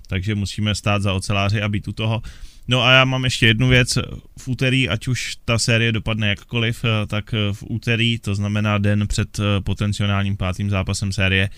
takže 0.08 0.36
musíme 0.36 0.76
stát 0.76 1.02
za 1.02 1.14
oceláři 1.14 1.62
a 1.62 1.70
být 1.70 1.88
u 1.88 1.92
toho. 1.92 2.22
No 2.68 2.82
a 2.82 2.92
já 2.92 3.06
mám 3.06 3.24
ještě 3.24 3.48
jednu 3.48 3.68
věc. 3.68 3.98
V 4.40 4.48
úterý, 4.48 4.90
ať 4.90 5.08
už 5.08 5.38
ta 5.46 5.60
série 5.60 5.92
dopadne 5.92 6.28
jakkoliv, 6.28 6.86
eh, 6.86 7.08
tak 7.08 7.34
eh, 7.34 7.54
v 7.54 7.64
úterý, 7.70 8.20
to 8.20 8.36
znamená 8.36 8.78
den 8.78 9.08
před 9.08 9.40
eh, 9.40 9.62
potenciálním 9.62 10.38
pátým 10.38 10.70
zápasem 10.70 11.12
série, 11.12 11.50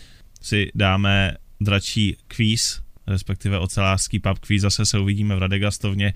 si 0.42 0.72
dáme 0.76 1.34
dračí 1.62 2.18
kvíz, 2.28 2.82
respektive 3.08 3.60
ocelářský 3.60 4.20
pub 4.20 4.40
kvíz. 4.40 4.62
Zase 4.62 4.86
se 4.86 5.00
uvidíme 5.00 5.36
v 5.36 5.40
Radegastovně. 5.40 6.14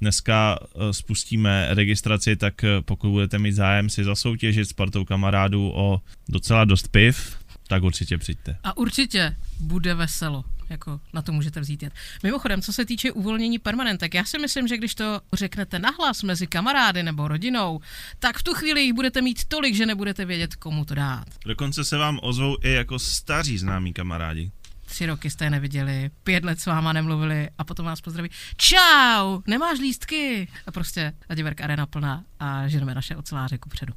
Dneska 0.00 0.58
spustíme 0.90 1.66
registraci, 1.70 2.36
tak 2.36 2.64
pokud 2.84 3.10
budete 3.10 3.38
mít 3.38 3.52
zájem 3.52 3.90
si 3.90 4.04
zasoutěžit 4.04 4.68
s 4.68 4.72
partou 4.72 5.04
kamarádů 5.04 5.72
o 5.74 6.00
docela 6.28 6.64
dost 6.64 6.88
piv, 6.88 7.36
tak 7.68 7.82
určitě 7.82 8.18
přijďte. 8.18 8.56
A 8.64 8.76
určitě 8.76 9.36
bude 9.60 9.94
veselo, 9.94 10.44
jako 10.72 11.00
na 11.12 11.22
to 11.22 11.32
můžete 11.32 11.60
vzít 11.60 11.82
jet. 11.82 11.92
Mimochodem, 12.22 12.62
co 12.62 12.72
se 12.72 12.84
týče 12.84 13.12
uvolnění 13.12 13.58
permanentek, 13.58 14.14
já 14.14 14.24
si 14.24 14.38
myslím, 14.38 14.68
že 14.68 14.76
když 14.76 14.94
to 14.94 15.20
řeknete 15.32 15.78
nahlas 15.78 16.22
mezi 16.22 16.46
kamarády 16.46 17.02
nebo 17.02 17.28
rodinou, 17.28 17.80
tak 18.18 18.38
v 18.38 18.42
tu 18.42 18.54
chvíli 18.54 18.82
jich 18.82 18.92
budete 18.92 19.22
mít 19.22 19.44
tolik, 19.44 19.74
že 19.74 19.86
nebudete 19.86 20.24
vědět, 20.24 20.56
komu 20.56 20.84
to 20.84 20.94
dát. 20.94 21.24
Dokonce 21.46 21.84
se 21.84 21.96
vám 21.96 22.18
ozvou 22.22 22.56
i 22.62 22.72
jako 22.72 22.98
staří 22.98 23.58
známí 23.58 23.92
kamarádi. 23.92 24.50
Tři 24.84 25.06
roky 25.06 25.30
jste 25.30 25.44
je 25.44 25.50
neviděli, 25.50 26.10
pět 26.22 26.44
let 26.44 26.60
s 26.60 26.66
váma 26.66 26.92
nemluvili 26.92 27.48
a 27.58 27.64
potom 27.64 27.86
vás 27.86 28.00
pozdraví. 28.00 28.30
Čau, 28.56 29.40
nemáš 29.46 29.78
lístky? 29.78 30.48
A 30.66 30.72
prostě 30.72 31.12
Ladiverk 31.30 31.60
arena 31.60 31.86
plná 31.86 32.24
a 32.40 32.68
ženeme 32.68 32.94
naše 32.94 33.16
oceláře 33.16 33.58
ku 33.58 33.68
předu. 33.68 33.92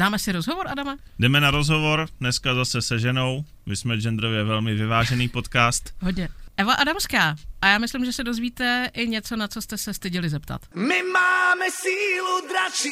Dáme 0.00 0.18
si 0.18 0.32
rozhovor, 0.32 0.68
Adama? 0.68 0.96
Jdeme 1.18 1.40
na 1.40 1.50
rozhovor, 1.50 2.08
dneska 2.20 2.54
zase 2.54 2.82
se 2.82 2.98
ženou. 2.98 3.44
My 3.66 3.76
jsme 3.76 3.96
genderově 3.96 4.44
velmi 4.44 4.74
vyvážený 4.74 5.28
podcast. 5.28 5.94
Hodně. 6.02 6.28
Eva 6.56 6.74
Adamská. 6.74 7.36
A 7.62 7.66
já 7.66 7.78
myslím, 7.78 8.04
že 8.04 8.12
se 8.12 8.24
dozvíte 8.24 8.90
i 8.94 9.08
něco, 9.08 9.36
na 9.36 9.48
co 9.48 9.62
jste 9.62 9.78
se 9.78 9.94
styděli 9.94 10.28
zeptat. 10.28 10.60
My 10.74 11.02
máme 11.02 11.64
sílu 11.70 12.48
dračí. 12.48 12.90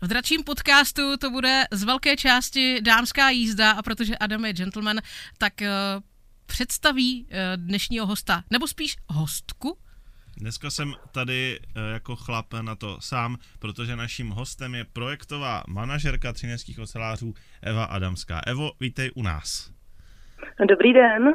V 0.00 0.06
dračím 0.06 0.44
podcastu 0.44 1.16
to 1.16 1.30
bude 1.30 1.64
z 1.70 1.82
velké 1.82 2.16
části 2.16 2.80
dámská 2.82 3.30
jízda 3.30 3.70
a 3.70 3.82
protože 3.82 4.16
Adam 4.16 4.44
je 4.44 4.52
gentleman, 4.52 5.00
tak 5.38 5.52
uh, 5.60 5.66
představí 6.46 7.24
uh, 7.24 7.30
dnešního 7.56 8.06
hosta, 8.06 8.44
nebo 8.50 8.66
spíš 8.66 8.96
hostku. 9.08 9.78
Dneska 10.40 10.70
jsem 10.70 10.92
tady 11.14 11.58
eh, 11.58 11.92
jako 11.92 12.16
chlap 12.16 12.46
na 12.62 12.74
to 12.74 12.96
sám, 13.00 13.36
protože 13.60 13.96
naším 13.96 14.30
hostem 14.30 14.74
je 14.74 14.84
projektová 14.92 15.62
manažerka 15.68 16.32
třineckých 16.32 16.78
ocelářů 16.78 17.34
Eva 17.62 17.84
Adamská. 17.84 18.40
Evo, 18.46 18.70
vítej 18.80 19.10
u 19.14 19.22
nás. 19.22 19.70
Dobrý 20.68 20.92
den. 20.92 21.34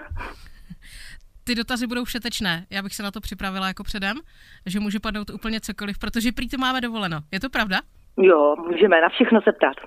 Ty 1.43 1.55
dotazy 1.55 1.88
budou 1.88 2.03
všetečné. 2.05 2.65
Já 2.69 2.81
bych 2.81 2.93
se 2.93 3.03
na 3.03 3.12
to 3.12 3.22
připravila 3.22 3.67
jako 3.67 3.83
předem, 3.83 4.17
že 4.65 4.79
může 4.79 5.00
padnout 5.00 5.29
úplně 5.29 5.62
cokoliv, 5.62 6.00
protože 6.00 6.31
prý 6.31 6.50
to 6.50 6.57
máme 6.57 6.81
dovoleno. 6.81 7.17
Je 7.31 7.39
to 7.39 7.50
pravda? 7.50 7.77
Jo, 8.17 8.55
můžeme 8.55 9.01
na 9.01 9.10
všechno 9.10 9.41
se 9.41 9.51
ptát. 9.51 9.77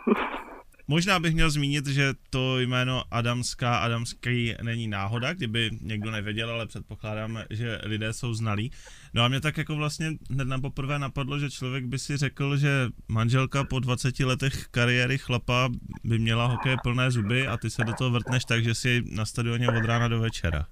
Možná 0.89 1.19
bych 1.19 1.35
měl 1.35 1.51
zmínit, 1.51 1.87
že 1.87 2.13
to 2.31 2.61
jméno 2.61 3.03
Adamská, 3.11 3.77
Adamský 3.79 4.55
není 4.63 4.89
náhoda, 4.89 5.33
kdyby 5.33 5.71
někdo 5.83 6.11
nevěděl, 6.11 6.51
ale 6.51 6.67
předpokládám, 6.67 7.39
že 7.51 7.79
lidé 7.83 8.13
jsou 8.13 8.35
znalí. 8.35 8.71
No 9.15 9.23
a 9.23 9.29
mě 9.29 9.41
tak 9.41 9.59
jako 9.59 9.77
vlastně 9.77 10.11
hned 10.31 10.49
na 10.49 10.59
poprvé 10.59 10.99
napadlo, 10.99 11.39
že 11.39 11.51
člověk 11.51 11.85
by 11.85 11.99
si 11.99 12.17
řekl, 12.17 12.57
že 12.57 12.89
manželka 13.09 13.65
po 13.65 13.79
20 13.79 14.21
letech 14.21 14.69
kariéry 14.71 15.19
chlapa 15.19 15.69
by 16.05 16.19
měla 16.19 16.47
hokej 16.47 16.77
plné 16.83 17.11
zuby 17.11 17.47
a 17.47 17.57
ty 17.57 17.71
se 17.71 17.85
do 17.85 17.93
toho 17.93 18.11
vrtneš 18.11 18.45
tak, 18.45 18.65
že 18.65 18.75
si 18.75 19.03
na 19.17 19.25
stadioně 19.25 19.69
od 19.69 19.85
rána 19.85 20.09
do 20.09 20.21
večera. 20.21 20.67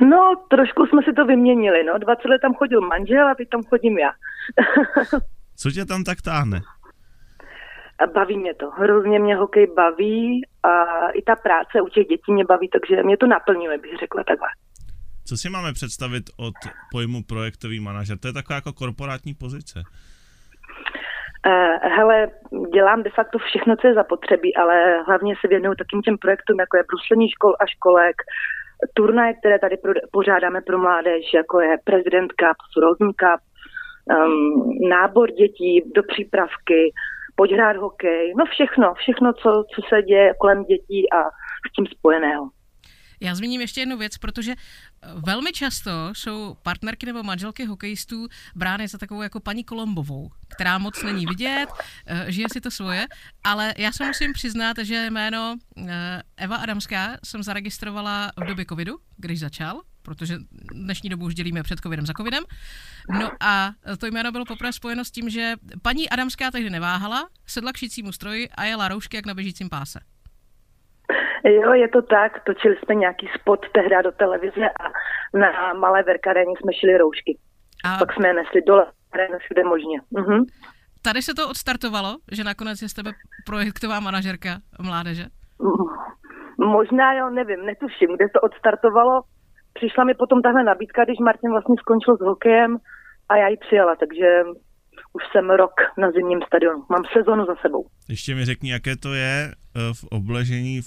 No, 0.00 0.34
trošku 0.50 0.86
jsme 0.86 1.02
si 1.02 1.12
to 1.12 1.24
vyměnili, 1.24 1.84
no. 1.84 1.98
20 1.98 2.28
let 2.28 2.38
tam 2.42 2.54
chodil 2.54 2.80
manžel 2.80 3.28
a 3.28 3.34
teď 3.34 3.48
tam 3.48 3.62
chodím 3.62 3.98
já. 3.98 4.12
Co 5.56 5.70
tě 5.70 5.84
tam 5.84 6.04
tak 6.04 6.22
táhne? 6.22 6.60
Baví 8.14 8.38
mě 8.38 8.54
to. 8.54 8.70
Hrozně 8.70 9.18
mě 9.18 9.36
hokej 9.36 9.66
baví 9.66 10.42
a 10.62 10.70
i 11.10 11.22
ta 11.22 11.36
práce 11.36 11.80
u 11.80 11.88
těch 11.88 12.06
dětí 12.06 12.32
mě 12.32 12.44
baví, 12.44 12.68
takže 12.68 13.02
mě 13.02 13.16
to 13.16 13.26
naplňuje, 13.26 13.78
bych 13.78 13.96
řekla 14.00 14.24
takhle. 14.24 14.48
Co 15.28 15.36
si 15.36 15.50
máme 15.50 15.72
představit 15.72 16.24
od 16.36 16.54
pojmu 16.92 17.22
projektový 17.28 17.80
manažer? 17.80 18.18
To 18.18 18.28
je 18.28 18.32
taková 18.32 18.54
jako 18.54 18.72
korporátní 18.72 19.34
pozice. 19.34 19.82
Uh, 21.46 21.92
hele, 21.96 22.28
dělám 22.74 23.02
de 23.02 23.10
facto 23.10 23.38
všechno, 23.38 23.76
co 23.76 23.86
je 23.86 23.94
zapotřebí, 23.94 24.56
ale 24.56 25.02
hlavně 25.06 25.34
se 25.40 25.48
věnuju 25.48 25.74
takým 25.74 26.02
těm 26.02 26.18
projektům, 26.18 26.60
jako 26.60 26.76
je 26.76 26.88
bruslení 26.90 27.28
škol 27.28 27.54
a 27.60 27.66
školek, 27.66 28.16
turnaje, 28.94 29.34
které 29.34 29.58
tady 29.58 29.76
pořádáme 30.12 30.60
pro 30.60 30.78
mládež, 30.78 31.24
jako 31.34 31.60
je 31.60 31.76
President 31.84 32.32
Cup, 32.40 32.58
Frozen 32.74 33.12
Cup, 33.22 33.40
um, 33.42 34.78
nábor 34.88 35.30
dětí 35.30 35.82
do 35.94 36.02
přípravky, 36.02 36.92
pojď 37.36 37.52
hrát 37.52 37.76
hokej, 37.76 38.34
no 38.38 38.44
všechno, 38.44 38.94
všechno, 38.94 39.32
co, 39.32 39.64
co 39.74 39.82
se 39.88 40.02
děje 40.02 40.34
kolem 40.40 40.64
dětí 40.64 41.12
a 41.12 41.20
s 41.68 41.72
tím 41.76 41.86
spojeného. 41.86 42.50
Já 43.20 43.34
zmíním 43.34 43.60
ještě 43.60 43.80
jednu 43.80 43.96
věc, 43.96 44.18
protože 44.18 44.52
eh, 44.52 45.08
velmi 45.26 45.52
často 45.52 45.90
jsou 46.12 46.54
partnerky 46.62 47.06
nebo 47.06 47.22
manželky 47.22 47.64
hokejistů 47.64 48.26
brány 48.54 48.88
za 48.88 48.98
takovou 48.98 49.22
jako 49.22 49.40
paní 49.40 49.64
Kolombovou, 49.64 50.28
která 50.48 50.78
moc 50.78 51.02
není 51.02 51.26
vidět, 51.26 51.68
eh, 52.06 52.32
žije 52.32 52.46
si 52.52 52.60
to 52.60 52.70
svoje, 52.70 53.06
ale 53.44 53.74
já 53.76 53.92
se 53.92 54.06
musím 54.06 54.32
přiznat, 54.32 54.78
že 54.78 55.10
jméno 55.10 55.54
eh, 55.88 56.22
Eva 56.36 56.56
Adamská 56.56 57.16
jsem 57.24 57.42
zaregistrovala 57.42 58.30
v 58.36 58.44
době 58.44 58.64
covidu, 58.68 58.96
když 59.16 59.40
začal, 59.40 59.80
protože 60.06 60.34
dnešní 60.74 61.10
dobu 61.10 61.24
už 61.24 61.34
dělíme 61.34 61.62
před 61.62 61.80
covidem 61.80 62.06
za 62.06 62.12
covidem. 62.16 62.42
No 63.20 63.28
a 63.40 63.70
to 64.00 64.06
jméno 64.06 64.32
bylo 64.32 64.44
poprvé 64.44 64.72
spojeno 64.72 65.04
s 65.04 65.10
tím, 65.10 65.28
že 65.28 65.52
paní 65.82 66.10
Adamská 66.10 66.50
tehdy 66.50 66.70
neváhala, 66.70 67.28
sedla 67.46 67.72
k 67.72 67.76
šícímu 67.76 68.12
stroji 68.12 68.48
a 68.58 68.64
jela 68.64 68.88
roušky 68.88 69.16
jak 69.16 69.26
na 69.26 69.34
běžícím 69.34 69.68
páse. 69.68 69.98
Jo, 71.44 71.72
je 71.72 71.88
to 71.88 72.02
tak. 72.02 72.44
Točili 72.46 72.76
jsme 72.76 72.94
nějaký 72.94 73.26
spot 73.40 73.60
tehdy 73.74 73.94
do 74.04 74.12
televize 74.12 74.66
a 74.80 74.84
na 75.38 75.74
malé 75.74 76.02
verkaréně 76.02 76.54
jsme 76.60 76.72
šili 76.80 76.98
roušky. 76.98 77.38
A... 77.84 77.98
Pak 77.98 78.12
jsme 78.12 78.28
je 78.28 78.34
nesli 78.34 78.60
dole, 78.66 78.86
všude 79.38 79.64
možně. 79.64 80.00
Mhm. 80.10 80.44
Tady 81.02 81.22
se 81.22 81.34
to 81.34 81.48
odstartovalo, 81.48 82.16
že 82.32 82.44
nakonec 82.44 82.82
je 82.82 82.88
z 82.88 82.94
tebe 82.94 83.10
projektová 83.46 84.00
manažerka 84.00 84.50
mládeže? 84.82 85.24
Možná 86.58 87.12
jo, 87.12 87.30
nevím, 87.30 87.66
netuším, 87.66 88.16
kde 88.16 88.24
to 88.34 88.40
odstartovalo. 88.40 89.22
Přišla 89.76 90.04
mi 90.04 90.14
potom 90.14 90.42
tahle 90.42 90.64
nabídka, 90.64 91.04
když 91.04 91.18
Martin 91.18 91.50
vlastně 91.50 91.74
skončil 91.78 92.16
s 92.16 92.20
hokejem 92.20 92.76
a 93.28 93.36
já 93.36 93.48
ji 93.48 93.56
přijala, 93.56 93.96
takže 93.96 94.26
už 95.12 95.22
jsem 95.32 95.50
rok 95.50 95.74
na 95.98 96.10
zimním 96.10 96.40
stadionu. 96.46 96.84
Mám 96.90 97.02
sezonu 97.12 97.44
za 97.46 97.54
sebou. 97.62 97.86
Ještě 98.08 98.34
mi 98.34 98.44
řekni, 98.44 98.70
jaké 98.70 98.96
to 98.96 99.14
je 99.14 99.52
eh, 99.52 99.94
v 99.94 100.04
obležení 100.10 100.80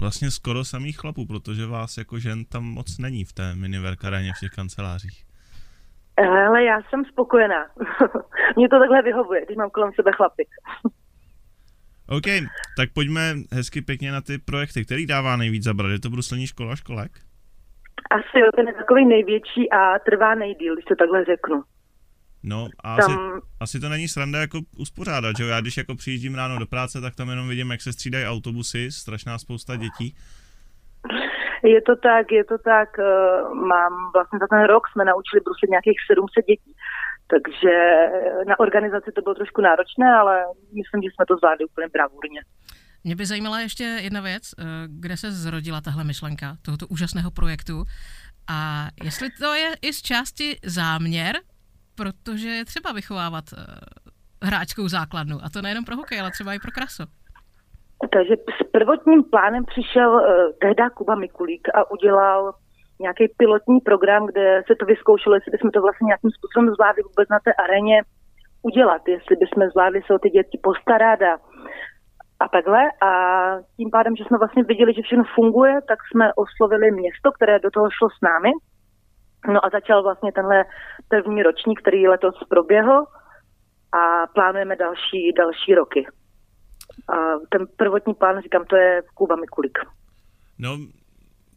vlastně 0.00 0.30
skoro 0.30 0.64
samých 0.64 0.98
chlapů, 0.98 1.26
protože 1.26 1.66
vás 1.66 1.96
jako 1.96 2.18
žen 2.18 2.44
tam 2.44 2.64
moc 2.64 2.98
není 2.98 3.24
v 3.24 3.32
té 3.32 3.54
miniverkaréně 3.54 4.32
v 4.36 4.40
těch 4.40 4.50
kancelářích. 4.50 5.24
Ale 6.16 6.64
já 6.64 6.82
jsem 6.82 7.04
spokojená. 7.04 7.66
Mně 8.56 8.68
to 8.68 8.78
takhle 8.78 9.02
vyhovuje, 9.02 9.44
když 9.44 9.56
mám 9.56 9.70
kolem 9.70 9.92
sebe 9.94 10.10
chlapy. 10.16 10.46
OK, 12.08 12.26
tak 12.76 12.88
pojďme 12.94 13.34
hezky 13.52 13.82
pěkně 13.82 14.12
na 14.12 14.20
ty 14.20 14.38
projekty. 14.38 14.84
Který 14.84 15.06
dává 15.06 15.36
nejvíc 15.36 15.64
zabrat? 15.64 15.90
Je 15.90 16.00
to 16.00 16.10
bruslení 16.10 16.46
škola 16.46 16.76
školek? 16.76 17.23
Asi 18.10 18.38
jo, 18.38 18.46
ten 18.56 18.68
je 18.68 18.74
takový 18.74 19.06
největší 19.06 19.70
a 19.70 19.98
trvá 19.98 20.34
nejdíl, 20.34 20.74
když 20.74 20.84
to 20.84 20.94
takhle 20.94 21.24
řeknu. 21.24 21.62
No 22.42 22.68
a 22.84 22.96
tam... 22.96 23.10
asi, 23.10 23.18
asi 23.60 23.80
to 23.80 23.88
není 23.88 24.08
sranda 24.08 24.40
jako 24.40 24.58
uspořádat, 24.78 25.36
že 25.36 25.44
jo? 25.44 25.48
Já 25.48 25.60
když 25.60 25.76
jako 25.76 25.94
přijíždím 25.94 26.34
ráno 26.34 26.58
do 26.58 26.66
práce, 26.66 27.00
tak 27.00 27.14
tam 27.16 27.28
jenom 27.28 27.48
vidím, 27.48 27.70
jak 27.70 27.80
se 27.80 27.92
střídají 27.92 28.26
autobusy, 28.26 28.90
strašná 28.90 29.38
spousta 29.38 29.76
dětí. 29.76 30.14
Je 31.64 31.82
to 31.82 31.96
tak, 31.96 32.32
je 32.32 32.44
to 32.44 32.58
tak. 32.58 32.98
Eh, 32.98 33.54
mám 33.54 33.92
vlastně 34.14 34.38
za 34.38 34.46
ten 34.50 34.64
rok 34.64 34.82
jsme 34.88 35.04
naučili 35.04 35.40
bruslit 35.44 35.70
nějakých 35.70 35.98
700 36.06 36.46
dětí. 36.46 36.72
Takže 37.32 37.74
na 38.46 38.60
organizaci 38.60 39.12
to 39.12 39.22
bylo 39.22 39.34
trošku 39.34 39.60
náročné, 39.60 40.14
ale 40.20 40.44
myslím, 40.80 41.02
že 41.02 41.10
jsme 41.10 41.24
to 41.28 41.36
zvládli 41.36 41.64
úplně 41.64 41.88
bravurně. 41.92 42.40
Mě 43.04 43.16
by 43.16 43.26
zajímala 43.26 43.60
ještě 43.60 43.84
jedna 43.84 44.20
věc, 44.20 44.42
eh, 44.58 44.64
kde 44.88 45.16
se 45.16 45.32
zrodila 45.32 45.80
tahle 45.80 46.04
myšlenka 46.04 46.56
tohoto 46.62 46.86
úžasného 46.86 47.30
projektu 47.30 47.84
a 48.50 48.88
jestli 49.02 49.30
to 49.30 49.54
je 49.54 49.74
i 49.82 49.92
z 49.92 50.02
části 50.02 50.56
záměr 50.64 51.36
protože 51.96 52.48
je 52.48 52.64
třeba 52.64 52.92
vychovávat 52.92 53.44
uh, 53.52 53.58
hráčskou 54.48 54.88
základnu. 54.88 55.36
A 55.44 55.46
to 55.52 55.62
nejenom 55.62 55.84
pro 55.84 55.96
hokej, 55.96 56.20
ale 56.20 56.30
třeba 56.30 56.54
i 56.54 56.58
pro 56.58 56.72
kraso. 56.78 57.04
Takže 58.14 58.34
s 58.58 58.60
prvotním 58.76 59.24
plánem 59.24 59.64
přišel 59.64 60.10
uh, 60.14 60.22
tehdy 60.60 60.82
Kuba 60.94 61.14
Mikulík 61.14 61.68
a 61.74 61.90
udělal 61.90 62.54
nějaký 63.00 63.24
pilotní 63.36 63.80
program, 63.80 64.26
kde 64.26 64.62
se 64.66 64.74
to 64.80 64.86
vyzkoušelo, 64.86 65.34
jestli 65.34 65.50
bychom 65.50 65.70
to 65.70 65.80
vlastně 65.80 66.06
nějakým 66.06 66.30
způsobem 66.36 66.74
zvládli 66.74 67.02
vůbec 67.02 67.28
na 67.28 67.38
té 67.44 67.52
aréně 67.64 67.96
udělat, 68.62 69.02
jestli 69.08 69.36
bychom 69.36 69.70
zvládli 69.72 70.00
se 70.06 70.14
o 70.14 70.18
ty 70.18 70.30
děti 70.30 70.58
postarat 70.62 71.22
a, 71.22 71.32
a 72.44 72.48
takhle. 72.56 72.80
A 73.08 73.10
tím 73.76 73.90
pádem, 73.96 74.16
že 74.16 74.24
jsme 74.24 74.38
vlastně 74.38 74.62
viděli, 74.72 74.90
že 74.94 75.02
všechno 75.02 75.24
funguje, 75.38 75.74
tak 75.90 75.98
jsme 76.10 76.26
oslovili 76.44 76.86
město, 77.00 77.32
které 77.36 77.54
do 77.58 77.70
toho 77.70 77.88
šlo 77.96 78.08
s 78.18 78.20
námi 78.30 78.52
No 79.52 79.64
a 79.64 79.70
začal 79.70 80.02
vlastně 80.02 80.32
tenhle 80.32 80.64
první 81.08 81.42
ročník, 81.42 81.80
který 81.80 82.08
letos 82.08 82.34
proběhl 82.48 83.04
a 83.92 84.26
plánujeme 84.34 84.76
další, 84.76 85.32
další 85.38 85.74
roky. 85.74 86.06
A 87.08 87.16
ten 87.48 87.66
prvotní 87.76 88.14
plán, 88.14 88.42
říkám, 88.42 88.64
to 88.64 88.76
je 88.76 89.02
Kuba 89.14 89.36
Mikulik. 89.36 89.78
No, 90.58 90.78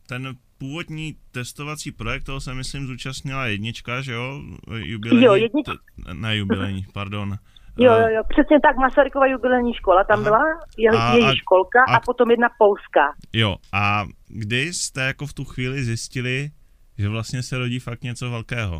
ten 0.10 0.34
původní 0.58 1.14
testovací 1.32 1.92
projekt, 1.92 2.24
toho 2.24 2.42
se 2.42 2.54
myslím 2.54 2.88
zúčastnila 2.88 3.46
jednička, 3.46 4.02
že 4.02 4.14
jo? 4.14 4.42
Jubilejní, 4.76 5.26
jo, 5.26 5.34
jednička. 5.34 5.72
T- 5.74 6.14
ne 6.14 6.38
jubilejní, 6.38 6.86
pardon. 6.94 7.34
Jo, 7.78 7.94
jo, 7.94 8.08
jo, 8.08 8.22
přesně 8.30 8.60
tak, 8.60 8.76
Masarykova 8.78 9.26
jubilejní 9.26 9.74
škola 9.74 10.04
tam 10.04 10.20
Aha. 10.20 10.24
byla, 10.24 10.44
je, 10.78 10.90
a, 10.90 11.14
její 11.14 11.38
školka 11.38 11.80
a, 11.88 11.96
a 11.96 12.00
potom 12.00 12.32
jedna 12.32 12.48
polská. 12.58 13.06
Jo, 13.34 13.56
a 13.74 14.04
kdy 14.28 14.74
jste 14.74 15.02
jako 15.02 15.26
v 15.26 15.34
tu 15.34 15.44
chvíli 15.46 15.84
zjistili, 15.84 16.50
že 16.98 17.10
vlastně 17.10 17.44
se 17.44 17.58
rodí 17.58 17.80
fakt 17.80 18.02
něco 18.02 18.30
velkého. 18.30 18.80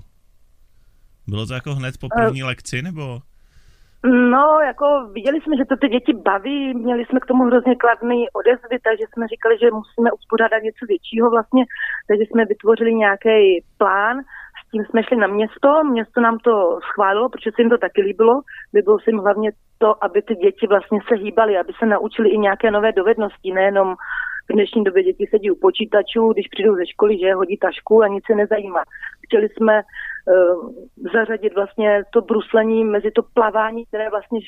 Bylo 1.28 1.46
to 1.46 1.54
jako 1.54 1.76
hned 1.76 1.96
po 1.98 2.08
první 2.18 2.44
uh, 2.44 2.48
lekci, 2.48 2.82
nebo? 2.82 3.20
No, 4.34 4.60
jako 4.70 4.86
viděli 5.14 5.38
jsme, 5.42 5.54
že 5.58 5.66
to 5.70 5.76
ty 5.82 5.88
děti 5.96 6.14
baví, 6.30 6.74
měli 6.74 7.06
jsme 7.06 7.20
k 7.20 7.26
tomu 7.26 7.44
hrozně 7.44 7.76
kladný 7.76 8.20
odezvy, 8.40 8.78
takže 8.88 9.06
jsme 9.08 9.28
říkali, 9.34 9.56
že 9.62 9.78
musíme 9.82 10.10
uspořádat 10.20 10.62
něco 10.68 10.84
většího 10.92 11.28
vlastně, 11.36 11.64
takže 12.08 12.24
jsme 12.26 12.46
vytvořili 12.46 12.94
nějaký 12.94 13.38
plán, 13.78 14.16
tím 14.72 14.86
jsme 14.86 15.04
šli 15.04 15.18
na 15.18 15.28
město, 15.28 15.84
město 15.84 16.22
nám 16.22 16.38
to 16.38 16.80
schválilo, 16.92 17.30
protože 17.30 17.52
se 17.56 17.62
jim 17.62 17.70
to 17.70 17.78
taky 17.78 18.02
líbilo, 18.02 18.42
bylo 18.74 19.00
se 19.00 19.10
jim 19.12 19.20
hlavně 19.20 19.52
to, 19.78 20.04
aby 20.04 20.22
ty 20.22 20.36
děti 20.36 20.68
vlastně 20.68 21.00
se 21.08 21.16
hýbaly, 21.16 21.58
aby 21.58 21.74
se 21.80 21.86
naučili 21.86 22.30
i 22.30 22.38
nějaké 22.38 22.72
nové 22.72 22.92
dovednosti, 22.92 23.54
nejenom 23.54 23.96
v 24.50 24.54
dnešní 24.54 24.84
době 24.84 25.04
děti 25.04 25.26
sedí 25.30 25.52
u 25.52 25.56
počítačů, 25.62 26.34
když 26.34 26.48
přijdou 26.48 26.76
ze 26.76 26.86
školy, 26.86 27.20
že 27.20 27.34
hodí 27.34 27.58
tašku 27.58 28.04
a 28.04 28.08
nic 28.08 28.24
se 28.26 28.36
nezajímá. 28.36 28.84
Chtěli 29.26 29.50
jsme 29.50 29.82
uh, 29.82 30.72
zařadit 31.14 31.56
vlastně 31.56 32.04
to 32.14 32.22
bruslení 32.22 32.84
mezi 32.84 33.12
to 33.12 33.22
plavání, 33.34 33.86
které 33.86 34.10
vlastně 34.10 34.40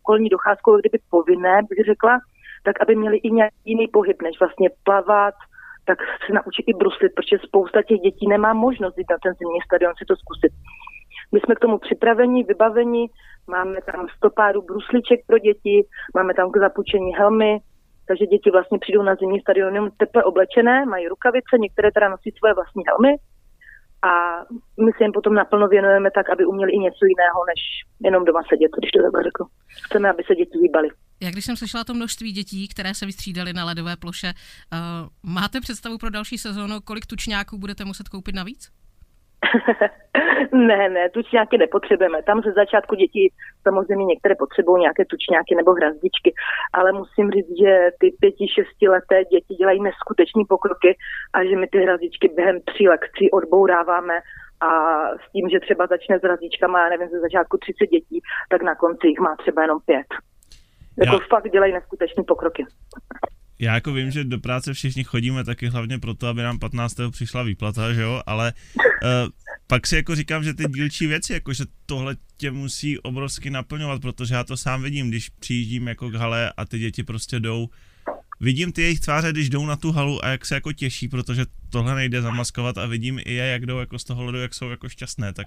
školní 0.00 0.28
docházkou 0.28 0.76
kdyby 0.76 0.98
povinné, 1.10 1.60
bych 1.70 1.86
řekla, 1.86 2.18
tak 2.64 2.80
aby 2.82 2.96
měli 2.96 3.16
i 3.16 3.30
nějaký 3.30 3.56
jiný 3.64 3.88
pohyb, 3.88 4.22
než 4.22 4.40
vlastně 4.40 4.70
plavat, 4.84 5.34
tak 5.84 5.98
se 6.26 6.32
naučit 6.32 6.64
i 6.66 6.74
bruslit, 6.74 7.12
protože 7.14 7.38
spousta 7.46 7.82
těch 7.82 8.00
dětí 8.00 8.28
nemá 8.28 8.52
možnost 8.52 8.98
jít 8.98 9.10
na 9.10 9.16
ten 9.22 9.34
zimní 9.34 9.60
stadion 9.66 9.92
si 9.98 10.04
to 10.04 10.16
zkusit. 10.16 10.52
My 11.32 11.40
jsme 11.40 11.54
k 11.54 11.64
tomu 11.64 11.78
připraveni, 11.78 12.44
vybaveni, 12.44 13.06
máme 13.46 13.78
tam 13.92 14.06
stopáru 14.16 14.62
brusliček 14.62 15.20
pro 15.26 15.38
děti, 15.38 15.86
máme 16.14 16.34
tam 16.34 16.50
k 16.50 16.56
zapučení 16.56 17.14
helmy, 17.14 17.58
takže 18.08 18.26
děti 18.26 18.50
vlastně 18.50 18.78
přijdou 18.78 19.02
na 19.02 19.14
zimní 19.14 19.40
stadion 19.40 19.90
teple 19.96 20.24
oblečené, 20.24 20.86
mají 20.86 21.08
rukavice, 21.08 21.58
některé 21.58 21.92
teda 21.92 22.08
nosí 22.08 22.30
svoje 22.30 22.54
vlastní 22.54 22.82
helmy 22.88 23.16
a 24.02 24.10
my 24.84 24.90
se 24.96 25.04
jim 25.04 25.12
potom 25.12 25.34
naplno 25.34 25.68
věnujeme 25.68 26.10
tak, 26.10 26.30
aby 26.30 26.46
uměli 26.46 26.72
i 26.72 26.78
něco 26.78 27.02
jiného, 27.12 27.40
než 27.50 27.60
jenom 28.04 28.24
doma 28.24 28.42
sedět, 28.48 28.70
když 28.78 28.90
to 28.90 29.02
takhle 29.02 29.22
řekl. 29.22 29.44
Chceme, 29.84 30.10
aby 30.10 30.22
se 30.26 30.34
děti 30.34 30.58
hýbaly. 30.58 30.88
Já 31.22 31.30
když 31.30 31.44
jsem 31.44 31.56
slyšela 31.56 31.84
to 31.84 31.94
množství 31.94 32.32
dětí, 32.32 32.68
které 32.68 32.94
se 32.94 33.06
vystřídaly 33.06 33.52
na 33.52 33.64
ledové 33.64 33.96
ploše, 33.96 34.32
uh, 34.32 35.32
máte 35.32 35.60
představu 35.60 35.98
pro 35.98 36.10
další 36.10 36.38
sezónu, 36.38 36.80
kolik 36.80 37.06
tučňáků 37.06 37.58
budete 37.58 37.84
muset 37.84 38.08
koupit 38.08 38.34
navíc? 38.34 38.70
ne, 40.52 40.88
ne, 40.88 41.10
tučňáky 41.10 41.58
nepotřebujeme. 41.58 42.22
Tam 42.22 42.42
ze 42.42 42.52
začátku 42.52 42.94
děti 42.94 43.32
samozřejmě 43.62 44.04
některé 44.04 44.34
potřebují 44.34 44.80
nějaké 44.80 45.04
tučňáky 45.04 45.54
nebo 45.54 45.72
hrazdičky, 45.72 46.34
ale 46.72 46.92
musím 46.92 47.30
říct, 47.30 47.58
že 47.62 47.90
ty 48.00 48.06
pěti, 48.20 48.46
šestileté 48.48 49.24
děti 49.24 49.54
dělají 49.54 49.82
neskutečný 49.82 50.44
pokroky 50.44 50.96
a 51.32 51.44
že 51.44 51.56
my 51.56 51.66
ty 51.66 51.78
hrazdičky 51.78 52.28
během 52.28 52.60
tří 52.60 52.88
lekcí 52.88 53.30
odbouráváme 53.30 54.14
a 54.60 54.70
s 55.22 55.32
tím, 55.32 55.48
že 55.48 55.60
třeba 55.60 55.86
začne 55.86 56.18
s 56.18 56.22
hrazdičkama, 56.22 56.82
já 56.82 56.88
nevím, 56.88 57.08
ze 57.08 57.20
začátku 57.20 57.56
30 57.58 57.86
dětí, 57.86 58.20
tak 58.48 58.62
na 58.62 58.74
konci 58.74 59.06
jich 59.06 59.20
má 59.20 59.36
třeba 59.36 59.62
jenom 59.62 59.78
pět. 59.86 60.06
Jako 60.98 61.14
já... 61.14 61.28
fakt 61.28 61.50
dělají 61.52 61.72
neskutečný 61.72 62.24
pokroky. 62.24 62.66
Já 63.62 63.74
jako 63.74 63.92
vím, 63.92 64.10
že 64.10 64.24
do 64.24 64.38
práce 64.38 64.74
všichni 64.74 65.04
chodíme 65.04 65.44
taky 65.44 65.68
hlavně 65.68 65.98
proto, 65.98 66.26
aby 66.26 66.42
nám 66.42 66.58
15. 66.58 66.96
přišla 67.10 67.42
výplata, 67.42 67.92
že 67.92 68.02
jo, 68.02 68.22
ale 68.26 68.52
uh, 68.76 69.30
pak 69.66 69.86
si 69.86 69.96
jako 69.96 70.14
říkám, 70.14 70.44
že 70.44 70.54
ty 70.54 70.64
dílčí 70.64 71.06
věci, 71.06 71.32
jako 71.32 71.52
že 71.52 71.64
tohle 71.86 72.16
tě 72.36 72.50
musí 72.50 72.98
obrovsky 72.98 73.50
naplňovat, 73.50 74.02
protože 74.02 74.34
já 74.34 74.44
to 74.44 74.56
sám 74.56 74.82
vidím, 74.82 75.08
když 75.08 75.28
přijíždím 75.28 75.88
jako 75.88 76.10
k 76.10 76.14
hale 76.14 76.52
a 76.56 76.64
ty 76.64 76.78
děti 76.78 77.02
prostě 77.02 77.40
jdou 77.40 77.68
vidím 78.40 78.72
ty 78.72 78.82
jejich 78.82 79.00
tváře, 79.00 79.32
když 79.32 79.50
jdou 79.50 79.66
na 79.66 79.76
tu 79.76 79.92
halu 79.92 80.24
a 80.24 80.28
jak 80.28 80.46
se 80.46 80.54
jako 80.54 80.72
těší, 80.72 81.08
protože 81.08 81.46
tohle 81.70 81.94
nejde 81.94 82.22
zamaskovat 82.22 82.78
a 82.78 82.86
vidím 82.86 83.18
i 83.18 83.32
je, 83.32 83.46
jak 83.46 83.66
jdou 83.66 83.78
jako 83.78 83.98
z 83.98 84.04
toho 84.04 84.24
ledu, 84.24 84.38
jak 84.38 84.54
jsou 84.54 84.70
jako 84.70 84.88
šťastné, 84.88 85.32
tak 85.32 85.46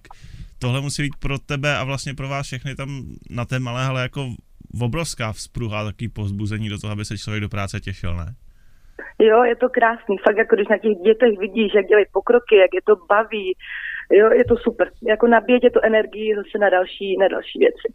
tohle 0.60 0.82
musí 0.82 1.02
být 1.02 1.16
pro 1.20 1.40
tebe 1.40 1.78
a 1.78 1.84
vlastně 1.84 2.14
pro 2.14 2.28
vás 2.28 2.46
všechny 2.46 2.76
tam 2.76 3.16
na 3.30 3.46
té 3.46 3.60
malé 3.60 3.86
hale 3.86 4.02
jako 4.02 4.36
obrovská 4.82 5.34
vzpruha, 5.34 5.84
takový 5.84 6.10
povzbuzení 6.10 6.70
do 6.70 6.80
toho, 6.80 6.94
aby 6.94 7.06
se 7.06 7.18
člověk 7.18 7.42
do 7.42 7.50
práce 7.50 7.80
těšil, 7.80 8.16
ne? 8.16 8.36
Jo, 9.20 9.44
je 9.44 9.56
to 9.56 9.70
krásný. 9.70 10.18
Fakt 10.18 10.38
jako 10.38 10.56
když 10.56 10.68
na 10.68 10.78
těch 10.78 10.98
dětech 11.06 11.40
vidíš, 11.40 11.72
jak 11.76 11.86
dělají 11.86 12.06
pokroky, 12.12 12.56
jak 12.56 12.74
je 12.74 12.82
to 12.86 12.96
baví, 13.10 13.56
jo, 14.12 14.30
je 14.32 14.46
to 14.46 14.56
super. 14.58 14.92
Jako 15.08 15.28
nabíjet 15.28 15.64
je 15.64 15.72
to 15.72 15.86
energii 15.86 16.36
zase 16.36 16.58
na 16.60 16.70
další, 16.70 17.18
na 17.18 17.28
další 17.28 17.60
věci. 17.60 17.88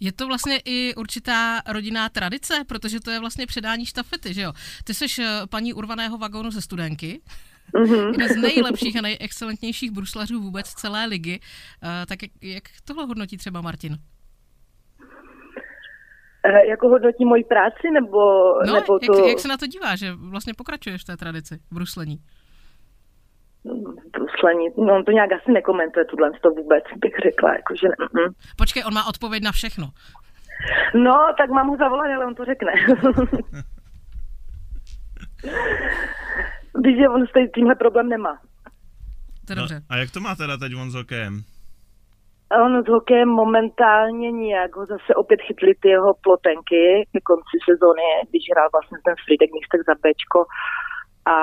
Je 0.00 0.12
to 0.12 0.26
vlastně 0.26 0.58
i 0.64 0.94
určitá 0.94 1.60
rodinná 1.72 2.08
tradice, 2.08 2.54
protože 2.68 3.00
to 3.00 3.10
je 3.10 3.20
vlastně 3.20 3.46
předání 3.46 3.86
štafety, 3.86 4.34
že 4.34 4.42
jo? 4.42 4.52
Ty 4.84 4.94
jsi 4.94 5.06
eh, 5.22 5.40
paní 5.50 5.72
urvaného 5.72 6.18
vagónu 6.18 6.50
ze 6.50 6.60
studenky, 6.60 7.20
Mm-hmm. 7.74 8.12
Jeden 8.12 8.28
z 8.28 8.36
nejlepších 8.36 8.96
a 8.96 9.00
nejexcelentnějších 9.00 9.90
bruslařů 9.90 10.40
vůbec 10.40 10.66
celé 10.68 11.06
ligy. 11.06 11.40
Uh, 11.82 11.88
tak 12.06 12.22
jak, 12.22 12.30
jak 12.42 12.62
tohle 12.84 13.04
hodnotí 13.04 13.36
třeba 13.36 13.60
Martin? 13.60 13.98
Eh, 16.46 16.66
jako 16.68 16.88
hodnotí 16.88 17.24
moji 17.24 17.44
práci, 17.44 17.90
nebo, 17.92 18.18
no, 18.66 18.74
nebo 18.74 18.98
to... 18.98 19.18
Jak, 19.18 19.28
jak 19.28 19.38
se 19.38 19.48
na 19.48 19.56
to 19.56 19.66
dívá, 19.66 19.96
že 19.96 20.12
vlastně 20.12 20.54
pokračuješ 20.54 21.02
v 21.02 21.04
té 21.04 21.16
tradici 21.16 21.58
v 21.70 21.74
bruslení? 21.74 22.18
Bruslení, 24.12 24.66
no 24.76 24.94
on 24.94 25.04
to 25.04 25.10
nějak 25.10 25.32
asi 25.32 25.52
nekomentuje 25.52 26.04
tuhle 26.04 26.30
to 26.42 26.50
vůbec, 26.50 26.84
bych 26.96 27.14
řekla, 27.24 27.54
jakože 27.54 27.88
ne. 27.88 27.94
Mm. 28.12 28.34
Počkej, 28.56 28.82
on 28.86 28.94
má 28.94 29.08
odpověď 29.08 29.42
na 29.42 29.52
všechno. 29.52 29.90
No, 30.94 31.14
tak 31.38 31.50
mám 31.50 31.66
mu 31.66 31.76
zavolat, 31.76 32.06
ale 32.16 32.26
on 32.26 32.34
to 32.34 32.44
řekne. 32.44 32.72
Víš, 36.84 36.96
že 36.98 37.08
on 37.08 37.26
s 37.26 37.30
tímhle 37.54 37.74
problém 37.74 38.08
nemá. 38.08 38.38
To 39.46 39.54
dobře. 39.54 39.74
No, 39.74 39.80
a 39.88 39.96
jak 39.96 40.10
to 40.10 40.20
má 40.20 40.34
teda 40.34 40.56
teď 40.56 40.74
on 40.74 40.90
s 40.90 40.94
hokejem? 40.94 41.42
On 42.52 42.84
s 42.84 42.88
hokejem 42.88 43.28
momentálně 43.28 44.30
nijak 44.30 44.76
ho 44.76 44.86
zase 44.86 45.14
opět 45.14 45.40
chytli 45.42 45.74
ty 45.80 45.88
jeho 45.88 46.14
plotenky 46.22 47.04
ke 47.12 47.20
konci 47.20 47.56
sezóny, 47.68 48.02
když 48.30 48.42
hrál 48.52 48.68
vlastně 48.72 48.98
ten 49.04 49.14
Fridek 49.24 49.50
místek 49.52 49.80
za 49.88 49.94
Bčko 49.94 50.40
a 51.34 51.36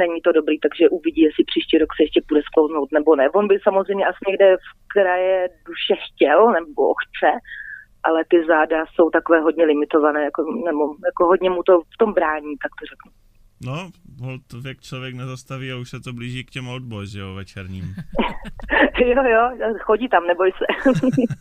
není 0.00 0.20
to 0.20 0.32
dobrý, 0.32 0.60
takže 0.60 0.88
uvidí, 0.88 1.20
jestli 1.22 1.44
příští 1.44 1.78
rok 1.78 1.90
se 1.96 2.02
ještě 2.02 2.20
bude 2.28 2.42
sklouznout 2.42 2.92
nebo 2.92 3.16
ne. 3.16 3.30
On 3.30 3.48
by 3.48 3.58
samozřejmě 3.62 4.04
asi 4.06 4.22
někde 4.28 4.56
v 4.56 4.68
kraje 4.94 5.48
duše 5.68 5.94
chtěl 6.04 6.38
nebo 6.58 6.82
chce, 7.02 7.30
ale 8.02 8.24
ty 8.30 8.44
záda 8.46 8.84
jsou 8.86 9.10
takové 9.10 9.40
hodně 9.40 9.64
limitované, 9.64 10.24
jako, 10.24 10.42
nebo 10.42 10.82
jako 11.10 11.22
hodně 11.26 11.50
mu 11.50 11.62
to 11.62 11.80
v 11.80 11.96
tom 11.98 12.12
brání, 12.12 12.52
tak 12.62 12.72
to 12.78 12.84
řeknu. 12.92 13.21
No, 13.64 13.90
hold 14.20 14.52
věk 14.52 14.80
člověk 14.80 15.14
nezastaví 15.14 15.72
a 15.72 15.76
už 15.76 15.90
se 15.90 16.00
to 16.00 16.12
blíží 16.12 16.44
k 16.44 16.50
těm 16.50 16.68
old 16.68 16.82
boys, 16.82 17.14
jo, 17.14 17.34
večerním. 17.34 17.84
jo, 18.98 19.22
jo, 19.24 19.74
chodí 19.80 20.08
tam, 20.08 20.26
neboj 20.26 20.52
se. 20.52 20.92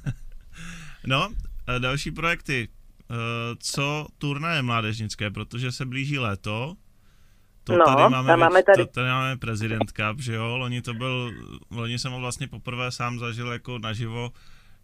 no, 1.08 1.30
další 1.80 2.12
projekty. 2.12 2.68
Eh, 3.12 3.56
co 3.60 4.08
turnaje 4.18 4.62
mládežnické, 4.62 5.32
protože 5.32 5.72
se 5.72 5.86
blíží 5.86 6.20
léto, 6.20 6.76
to 7.64 7.78
no, 7.78 7.86
tady 7.86 8.10
máme, 8.10 8.38
máme 8.38 8.64
tady... 8.64 8.86
To 8.86 8.92
tady 8.92 9.10
máme 9.10 9.38
prezident 9.38 9.92
Cup, 9.92 10.20
že 10.20 10.34
jo, 10.34 10.58
loni 10.58 10.82
to 10.82 10.94
byl, 10.94 11.32
loni 11.72 12.00
jsem 12.00 12.12
ho 12.12 12.20
vlastně 12.20 12.48
poprvé 12.48 12.92
sám 12.92 13.20
zažil 13.20 13.52
jako 13.52 13.80
naživo, 13.80 14.32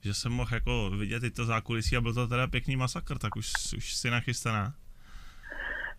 že 0.01 0.13
jsem 0.13 0.31
mohl 0.31 0.53
jako 0.53 0.89
vidět 0.89 1.23
i 1.23 1.31
to 1.31 1.45
zákulisí 1.45 1.97
a 1.97 2.01
byl 2.01 2.13
to 2.13 2.27
teda 2.27 2.47
pěkný 2.47 2.75
masakr, 2.75 3.17
tak 3.17 3.35
už, 3.35 3.51
už 3.77 3.95
si 3.95 4.09
nachystaná. 4.09 4.73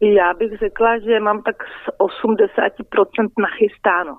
Já 0.00 0.34
bych 0.34 0.58
řekla, 0.58 0.98
že 0.98 1.20
mám 1.20 1.42
tak 1.42 1.56
z 1.62 1.98
80% 1.98 3.28
nachystáno. 3.38 4.18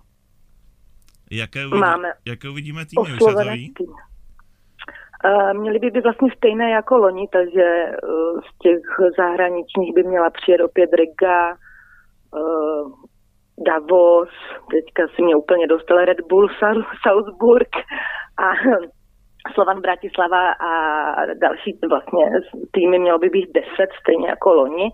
Jaké, 1.31 1.65
uvidí, 1.65 1.79
Máme 1.79 2.09
jaké 2.27 2.49
uvidíme 2.49 2.85
týmy? 2.85 3.01
Už 3.01 3.23
se 3.23 3.33
to 3.33 3.51
ví? 3.51 3.73
Uh, 5.25 5.53
měly 5.53 5.79
by 5.79 5.91
být 5.91 6.03
vlastně 6.03 6.29
stejné 6.37 6.69
jako 6.69 6.97
loni, 6.97 7.27
takže 7.31 7.91
uh, 8.03 8.39
z 8.41 8.57
těch 8.63 8.79
zahraničních 9.17 9.93
by 9.95 10.03
měla 10.03 10.29
přijet 10.29 10.61
opět 10.61 10.89
Riga, 10.93 11.49
uh, 11.49 12.91
Davos, 13.65 14.29
teďka 14.71 15.07
si 15.15 15.21
mě 15.21 15.35
úplně 15.35 15.67
dostal 15.67 16.05
Red 16.05 16.21
Bull 16.29 16.49
Salzburg 17.03 17.69
a 18.37 18.47
Slovan 19.53 19.81
Bratislava 19.81 20.51
a 20.51 20.71
další 21.33 21.79
vlastně 21.89 22.25
týmy 22.71 22.99
mělo 22.99 23.19
by 23.19 23.29
být 23.29 23.49
10, 23.53 23.67
stejně 24.01 24.27
jako 24.27 24.53
loni. 24.53 24.89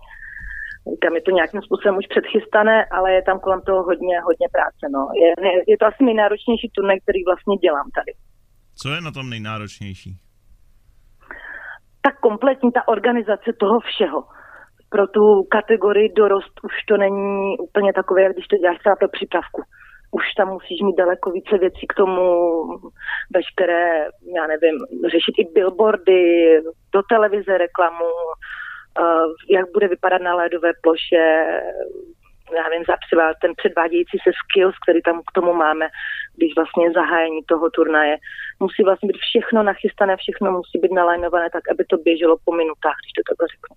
Tam 1.01 1.15
je 1.15 1.21
to 1.21 1.31
nějakým 1.31 1.61
způsobem 1.61 1.97
už 1.97 2.07
předchystané, 2.13 2.85
ale 2.97 3.07
je 3.17 3.23
tam 3.27 3.39
kolem 3.39 3.61
toho 3.61 3.83
hodně, 3.89 4.15
hodně 4.29 4.47
práce. 4.55 4.83
No. 4.95 5.01
Je, 5.23 5.29
je 5.71 5.77
to 5.77 5.85
asi 5.85 6.01
nejnáročnější 6.03 6.67
turnaj, 6.75 6.97
který 6.99 7.21
vlastně 7.29 7.55
dělám 7.65 7.87
tady. 7.99 8.11
Co 8.81 8.87
je 8.95 9.01
na 9.01 9.11
tom 9.11 9.29
nejnáročnější? 9.29 10.11
Tak 12.05 12.19
kompletní 12.19 12.71
ta 12.71 12.87
organizace 12.87 13.49
toho 13.63 13.79
všeho 13.79 14.19
pro 14.95 15.07
tu 15.07 15.43
kategorii 15.57 16.13
dorost 16.13 16.55
už 16.63 16.73
to 16.87 16.97
není 16.97 17.57
úplně 17.57 17.93
takové, 17.93 18.21
jak 18.23 18.33
když 18.33 18.47
to 18.47 18.57
děláš 18.57 18.79
třeba 18.79 18.95
pro 18.95 19.09
přípravku. 19.09 19.61
Už 20.11 20.23
tam 20.37 20.47
musíš 20.57 20.79
mít 20.85 20.97
daleko 21.03 21.31
více 21.31 21.57
věcí 21.57 21.85
k 21.87 21.97
tomu, 22.01 22.25
veškeré, 23.35 23.85
já 24.37 24.43
nevím, 24.53 24.75
řešit 25.13 25.35
i 25.37 25.51
billboardy, 25.55 26.23
do 26.93 27.01
televize 27.13 27.57
reklamu, 27.57 28.11
jak 29.49 29.65
bude 29.73 29.87
vypadat 29.87 30.21
na 30.21 30.35
ledové 30.35 30.71
ploše, 30.83 31.23
já 32.57 32.63
nevím, 32.69 32.85
třeba 33.07 33.33
ten 33.41 33.51
předvádějící 33.61 34.17
se 34.25 34.31
skills, 34.41 34.75
který 34.83 35.01
tam 35.01 35.21
k 35.27 35.31
tomu 35.37 35.53
máme, 35.53 35.85
když 36.37 36.51
vlastně 36.55 36.91
zahájení 36.91 37.41
toho 37.45 37.69
turnaje. 37.69 38.15
Musí 38.59 38.83
vlastně 38.83 39.07
být 39.07 39.21
všechno 39.29 39.63
nachystané, 39.63 40.17
všechno 40.17 40.51
musí 40.51 40.75
být 40.81 40.93
nalajnované 41.01 41.47
tak, 41.53 41.63
aby 41.71 41.83
to 41.85 41.97
běželo 41.97 42.35
po 42.45 42.51
minutách, 42.61 42.97
když 43.01 43.13
to 43.17 43.23
takhle 43.29 43.47
řeknu. 43.55 43.73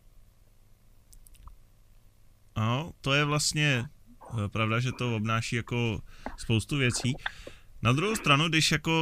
No, 2.58 2.90
to 3.00 3.12
je 3.12 3.24
vlastně 3.24 3.82
eh, 3.84 4.48
pravda, 4.48 4.80
že 4.80 4.92
to 4.98 5.16
obnáší 5.16 5.56
jako 5.56 5.98
spoustu 6.36 6.76
věcí. 6.76 7.14
Na 7.82 7.92
druhou 7.92 8.14
stranu, 8.14 8.48
když 8.48 8.72
jako 8.72 8.92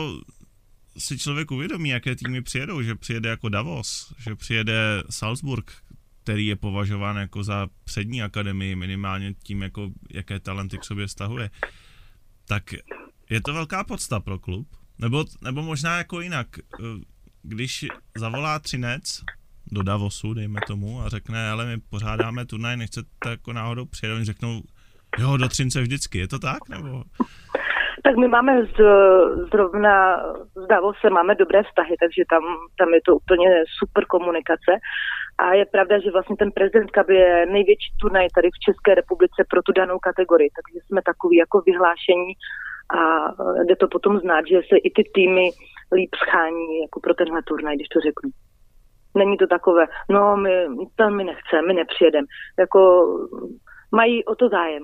si 0.99 1.19
člověk 1.19 1.51
uvědomí, 1.51 1.89
jaké 1.89 2.17
týmy 2.17 2.43
přijedou, 2.43 2.83
že 2.83 2.95
přijede 2.95 3.29
jako 3.29 3.49
Davos, 3.49 4.15
že 4.19 4.35
přijede 4.35 5.03
Salzburg, 5.11 5.73
který 6.27 6.47
je 6.47 6.57
považován 6.57 7.17
jako 7.17 7.43
za 7.43 7.67
přední 7.85 8.23
akademii, 8.23 8.77
minimálně 8.77 9.35
tím, 9.35 9.63
jako 9.63 9.91
jaké 10.11 10.41
talenty 10.41 10.79
k 10.79 10.85
sobě 10.85 11.09
stahuje, 11.09 11.51
tak 12.49 12.63
je 13.31 13.41
to 13.41 13.55
velká 13.55 13.85
podsta 13.85 14.21
pro 14.21 14.39
klub. 14.39 14.67
Nebo, 14.99 15.25
nebo 15.45 15.63
možná 15.63 15.99
jako 15.99 16.21
jinak, 16.21 16.47
eh, 16.59 16.85
když 17.43 17.87
zavolá 18.17 18.59
Třinec 18.59 19.23
do 19.73 19.83
Davosu, 19.83 20.35
dejme 20.35 20.61
tomu, 20.67 21.01
a 21.01 21.09
řekne, 21.09 21.51
ale 21.51 21.67
my 21.67 21.77
pořádáme 21.91 22.47
turnaj, 22.47 22.77
nechcete 22.77 23.31
jako 23.31 23.53
náhodou 23.53 23.85
přijet, 23.85 24.15
oni 24.15 24.25
řeknou, 24.25 24.63
jo, 25.19 25.37
do 25.37 25.49
Třince 25.49 25.81
vždycky, 25.81 26.19
je 26.19 26.29
to 26.29 26.39
tak, 26.39 26.69
nebo? 26.69 27.03
Tak 28.05 28.17
my 28.17 28.29
máme 28.29 28.53
z, 28.67 28.77
zrovna 29.53 30.17
s 30.55 30.67
Davosem 30.69 31.13
máme 31.13 31.35
dobré 31.35 31.63
vztahy, 31.63 31.95
takže 32.01 32.23
tam, 32.31 32.43
tam 32.79 32.95
je 32.95 33.01
to 33.07 33.17
úplně 33.17 33.49
super 33.79 34.05
komunikace. 34.07 34.73
A 35.39 35.55
je 35.55 35.67
pravda, 35.67 35.99
že 36.01 36.11
vlastně 36.11 36.37
ten 36.37 36.51
prezident 36.53 36.91
Cup 36.91 37.09
je 37.11 37.47
největší 37.47 37.91
turnaj 38.01 38.29
tady 38.35 38.49
v 38.51 38.63
České 38.67 38.95
republice 38.95 39.41
pro 39.51 39.63
tu 39.63 39.73
danou 39.73 39.99
kategorii, 39.99 40.51
takže 40.57 40.79
jsme 40.87 41.01
takový 41.03 41.37
jako 41.37 41.61
vyhlášení 41.61 42.33
a 42.99 43.01
jde 43.65 43.77
to 43.77 43.89
potom 43.89 44.19
znát, 44.19 44.45
že 44.53 44.59
se 44.69 44.77
i 44.87 44.91
ty 44.97 45.03
týmy 45.15 45.51
líp 45.97 46.15
schání 46.15 46.81
jako 46.81 47.01
pro 47.01 47.15
tenhle 47.15 47.43
turnaj, 47.43 47.77
když 47.77 47.89
to 47.89 48.01
řeknu. 48.01 48.31
Není 49.15 49.37
to 49.37 49.47
takové, 49.47 49.85
no 50.11 50.37
my 50.37 50.51
tam 50.97 51.17
my 51.17 51.25
nechceme, 51.25 51.63
my 51.69 51.75
nepřijedeme. 51.75 52.27
Jako 52.59 52.81
mají 53.93 54.25
o 54.25 54.35
to 54.35 54.49
zájem. 54.49 54.83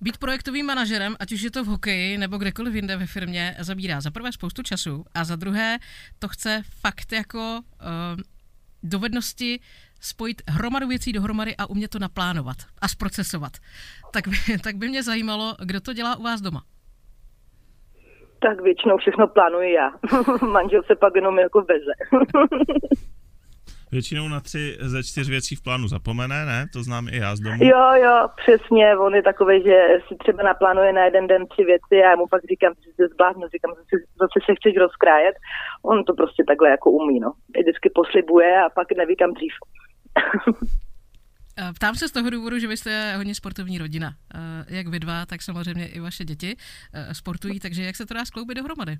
Být 0.00 0.18
projektovým 0.18 0.66
manažerem, 0.66 1.16
ať 1.20 1.32
už 1.32 1.42
je 1.42 1.50
to 1.50 1.64
v 1.64 1.66
hokeji 1.66 2.18
nebo 2.18 2.38
kdekoliv 2.38 2.74
jinde 2.74 2.96
ve 2.96 3.06
firmě, 3.06 3.54
zabírá 3.58 4.00
za 4.00 4.10
prvé 4.10 4.32
spoustu 4.32 4.62
času 4.62 5.04
a 5.14 5.24
za 5.24 5.36
druhé 5.36 5.76
to 6.18 6.28
chce 6.28 6.62
fakt 6.80 7.12
jako 7.12 7.38
uh, 7.38 8.22
dovednosti 8.82 9.60
spojit 10.00 10.42
hromadu 10.48 10.88
věcí 10.88 11.12
dohromady 11.12 11.56
a 11.58 11.66
umět 11.66 11.90
to 11.90 11.98
naplánovat 11.98 12.56
a 12.80 12.88
zprocesovat. 12.88 13.52
Tak 14.12 14.28
by, 14.28 14.58
tak 14.64 14.76
by 14.76 14.88
mě 14.88 15.02
zajímalo, 15.02 15.54
kdo 15.66 15.80
to 15.80 15.92
dělá 15.92 16.16
u 16.16 16.22
vás 16.22 16.40
doma. 16.40 16.62
Tak 18.40 18.60
většinou 18.60 18.96
všechno 18.96 19.28
plánuji 19.28 19.72
já. 19.72 19.90
Manžel 20.52 20.82
se 20.82 20.94
pak 20.94 21.14
jenom 21.14 21.38
jako 21.38 21.62
veze. 21.62 21.92
Většinou 23.92 24.28
na 24.28 24.40
tři 24.40 24.76
ze 24.80 25.02
čtyř 25.02 25.28
věcí 25.28 25.56
v 25.56 25.62
plánu 25.62 25.88
zapomene, 25.88 26.44
ne? 26.46 26.66
To 26.72 26.82
znám 26.82 27.08
i 27.08 27.16
já 27.16 27.36
z 27.36 27.40
domu. 27.40 27.64
Jo, 27.64 27.92
jo, 28.04 28.28
přesně. 28.36 28.96
On 28.96 29.14
je 29.14 29.22
takový, 29.22 29.62
že 29.62 29.78
si 30.08 30.14
třeba 30.22 30.42
naplánuje 30.42 30.92
na 30.92 31.04
jeden 31.04 31.26
den 31.26 31.46
tři 31.46 31.64
věci 31.64 31.94
a 32.04 32.10
já 32.10 32.16
mu 32.16 32.26
pak 32.26 32.42
říkám, 32.50 32.72
že 32.84 32.90
jsi 32.90 33.02
zbláznil, 33.14 33.48
říkám, 33.48 33.72
že 33.90 33.96
zase 34.20 34.38
se 34.46 34.54
chceš 34.54 34.74
rozkrájet. 34.76 35.34
On 35.82 36.04
to 36.04 36.14
prostě 36.14 36.44
takhle 36.48 36.68
jako 36.70 36.90
umí, 36.90 37.20
no. 37.20 37.32
Vždycky 37.60 37.90
poslibuje 37.94 38.62
a 38.62 38.68
pak 38.68 38.86
neví 38.96 39.16
kam 39.16 39.34
dřív. 39.34 39.52
Eh, 41.60 41.72
ptám 41.72 41.94
se 41.94 42.08
z 42.08 42.12
toho 42.12 42.30
důvodu, 42.30 42.58
že 42.58 42.66
vy 42.66 42.76
jste 42.76 43.16
hodně 43.16 43.34
sportovní 43.34 43.78
rodina. 43.78 44.14
Eh, 44.34 44.76
jak 44.76 44.86
vy 44.86 45.00
dva, 45.00 45.26
tak 45.26 45.42
samozřejmě 45.42 45.88
i 45.88 46.00
vaše 46.00 46.24
děti 46.24 46.56
eh, 46.94 47.14
sportují, 47.14 47.60
takže 47.60 47.82
jak 47.82 47.96
se 47.96 48.06
to 48.06 48.14
dá 48.14 48.24
skloubit 48.24 48.56
dohromady? 48.56 48.98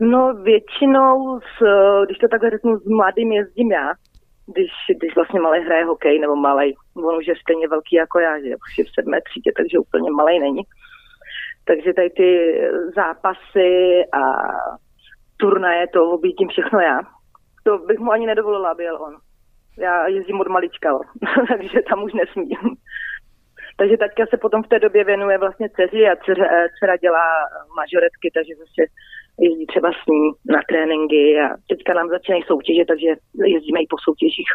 No 0.00 0.34
většinou, 0.34 1.40
s, 1.40 1.56
když 2.04 2.18
to 2.18 2.28
takhle 2.28 2.50
řeknu, 2.50 2.78
s 2.78 2.84
mladým 2.84 3.32
jezdím 3.32 3.72
já, 3.72 3.92
když, 4.54 4.70
když 4.98 5.14
vlastně 5.14 5.40
malý 5.40 5.64
hraje 5.64 5.84
hokej, 5.84 6.18
nebo 6.18 6.36
malý, 6.36 6.74
on 6.96 7.16
už 7.16 7.26
je 7.26 7.34
stejně 7.36 7.68
velký 7.68 7.96
jako 7.96 8.18
já, 8.18 8.40
že 8.40 8.46
už 8.46 8.78
je 8.78 8.84
v 8.84 8.94
sedmé 8.94 9.18
třídě, 9.20 9.50
takže 9.56 9.78
úplně 9.78 10.10
malý 10.10 10.40
není. 10.40 10.62
Takže 11.64 11.92
tady 11.94 12.10
ty 12.10 12.60
zápasy 12.96 13.70
a 14.12 14.22
turnaje, 15.36 15.86
to 15.88 16.10
objíždím 16.10 16.48
všechno 16.48 16.80
já. 16.80 16.98
To 17.64 17.78
bych 17.78 17.98
mu 17.98 18.10
ani 18.12 18.26
nedovolila, 18.26 18.70
aby 18.70 18.84
jel 18.84 19.02
on. 19.02 19.16
Já 19.78 20.06
jezdím 20.06 20.40
od 20.40 20.48
malička, 20.48 20.98
takže 21.48 21.78
tam 21.88 22.02
už 22.02 22.12
nesmím. 22.12 22.58
takže 23.76 23.96
taťka 23.96 24.24
se 24.30 24.36
potom 24.36 24.62
v 24.62 24.68
té 24.68 24.78
době 24.78 25.04
věnuje 25.04 25.38
vlastně 25.38 25.68
dceři 25.68 26.08
a 26.08 26.16
dcera, 26.16 26.46
dcera 26.78 26.96
dělá 26.96 27.26
majoretky, 27.76 28.30
takže 28.34 28.54
zase 28.54 28.82
jezdí 29.38 29.66
třeba 29.66 29.88
s 29.92 30.02
ním 30.10 30.24
na 30.54 30.60
tréninky 30.68 31.22
a 31.44 31.46
teďka 31.70 31.94
nám 31.94 32.08
začínají 32.08 32.42
soutěže, 32.46 32.84
takže 32.90 33.08
jezdíme 33.54 33.80
i 33.80 33.86
po 33.90 33.96
soutěžích. 34.04 34.52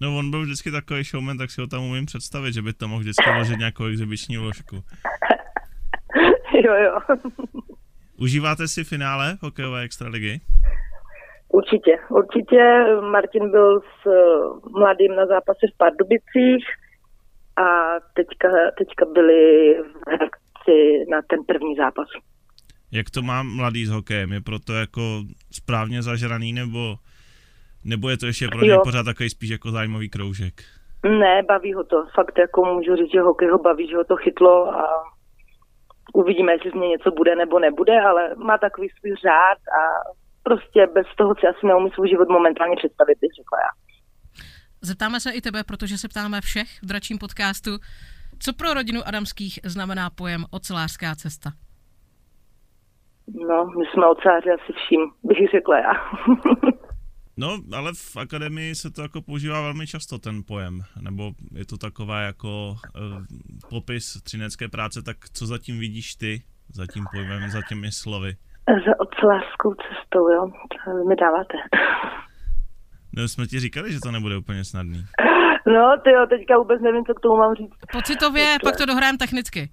No 0.00 0.18
on 0.18 0.30
byl 0.30 0.42
vždycky 0.42 0.70
takový 0.70 1.02
showman, 1.02 1.38
tak 1.38 1.50
si 1.50 1.60
ho 1.60 1.66
tam 1.66 1.82
umím 1.84 2.06
představit, 2.06 2.52
že 2.54 2.62
by 2.62 2.72
tam 2.72 2.90
mohl 2.90 3.00
vždycky 3.00 3.30
vložit 3.30 3.58
nějakou 3.58 3.84
exibiční 3.84 4.38
ložku. 4.38 4.76
jo, 6.64 6.74
jo. 6.74 6.98
Užíváte 8.20 8.68
si 8.68 8.84
finále 8.84 9.38
hokejové 9.42 9.82
extraligy? 9.82 10.40
Určitě, 11.48 11.98
určitě. 12.10 12.86
Martin 13.10 13.50
byl 13.50 13.80
s 13.80 14.06
eh, 14.06 14.78
mladým 14.78 15.16
na 15.16 15.26
zápase 15.26 15.66
v 15.74 15.76
Pardubicích 15.76 16.64
a 17.56 17.66
teďka, 18.14 18.48
teďka 18.78 19.04
byli 19.12 19.74
v 19.74 20.08
reakci 20.08 21.10
na 21.10 21.22
ten 21.22 21.44
první 21.44 21.76
zápas. 21.76 22.08
Jak 22.92 23.10
to 23.10 23.22
má 23.22 23.42
mladý 23.42 23.86
s 23.86 23.90
hokejem? 23.90 24.32
Je 24.32 24.40
proto 24.40 24.72
jako 24.72 25.22
správně 25.52 26.02
zažraný 26.02 26.52
nebo, 26.52 26.96
nebo 27.84 28.10
je 28.10 28.16
to 28.16 28.26
ještě 28.26 28.48
pro 28.48 28.62
něj 28.62 28.78
pořád 28.84 29.02
takový 29.02 29.30
spíš 29.30 29.50
jako 29.50 29.70
zájmový 29.70 30.10
kroužek? 30.10 30.64
Ne, 31.04 31.42
baví 31.48 31.74
ho 31.74 31.84
to. 31.84 32.06
Fakt 32.14 32.38
jako 32.38 32.64
můžu 32.64 32.96
říct, 32.96 33.12
že 33.12 33.20
hokej 33.20 33.48
ho 33.48 33.58
baví, 33.58 33.88
že 33.88 33.96
ho 33.96 34.04
to 34.04 34.16
chytlo 34.16 34.74
a 34.74 34.84
uvidíme, 36.14 36.52
jestli 36.52 36.70
z 36.70 36.74
něj 36.74 36.88
něco 36.88 37.10
bude 37.10 37.36
nebo 37.36 37.58
nebude, 37.58 38.00
ale 38.00 38.34
má 38.34 38.58
takový 38.58 38.88
svůj 38.88 39.14
řád 39.26 39.60
a 39.80 39.82
prostě 40.42 40.86
bez 40.94 41.06
toho 41.18 41.34
si 41.34 41.46
asi 41.46 41.66
neumí 41.66 41.90
svůj 41.90 42.08
život 42.08 42.28
momentálně 42.28 42.76
představit, 42.76 43.18
bych 43.20 43.30
řekla 43.40 43.58
já. 43.66 43.70
Zeptáme 44.82 45.20
se 45.20 45.30
i 45.30 45.40
tebe, 45.40 45.64
protože 45.64 45.98
se 45.98 46.08
ptáme 46.08 46.40
všech 46.40 46.68
v 46.82 46.86
dračím 46.86 47.18
podcastu. 47.18 47.70
Co 48.38 48.52
pro 48.52 48.74
rodinu 48.74 49.00
Adamských 49.06 49.60
znamená 49.64 50.10
pojem 50.10 50.44
ocelářská 50.50 51.14
cesta? 51.14 51.50
No, 53.34 53.66
my 53.78 53.84
jsme 53.86 54.06
oceláři 54.06 54.50
asi 54.50 54.72
vším, 54.72 55.00
bych 55.24 55.50
řekla 55.50 55.78
já. 55.78 55.92
No, 57.38 57.58
ale 57.76 57.92
v 57.94 58.16
akademii 58.16 58.74
se 58.74 58.90
to 58.90 59.02
jako 59.02 59.22
používá 59.22 59.60
velmi 59.60 59.86
často 59.86 60.18
ten 60.18 60.42
pojem, 60.48 60.80
nebo 61.00 61.32
je 61.54 61.66
to 61.66 61.76
taková 61.76 62.20
jako 62.20 62.48
uh, 62.68 63.22
popis 63.70 64.22
třinecké 64.22 64.68
práce, 64.68 65.02
tak 65.02 65.16
co 65.32 65.46
zatím 65.46 65.78
vidíš 65.78 66.14
ty, 66.14 66.42
za 66.68 66.86
tím 66.86 67.04
pojmem, 67.14 67.50
za 67.50 67.60
těmi 67.68 67.92
slovy? 67.92 68.36
Za 68.86 69.00
ocelářskou 69.00 69.74
cestou, 69.74 70.28
jo, 70.28 70.50
to 70.84 71.04
mi 71.08 71.16
dáváte. 71.16 71.54
No, 73.16 73.28
jsme 73.28 73.46
ti 73.46 73.60
říkali, 73.60 73.92
že 73.92 74.00
to 74.00 74.10
nebude 74.10 74.36
úplně 74.36 74.64
snadný. 74.64 75.04
No, 75.68 75.96
ty 76.04 76.10
jo, 76.10 76.26
teďka 76.26 76.58
vůbec 76.58 76.80
nevím, 76.82 77.04
co 77.04 77.14
k 77.14 77.20
tomu 77.20 77.36
mám 77.36 77.54
říct. 77.54 77.72
Pocitově, 77.92 78.56
pak 78.62 78.76
to 78.76 78.86
dohrám 78.86 79.16
technicky. 79.16 79.70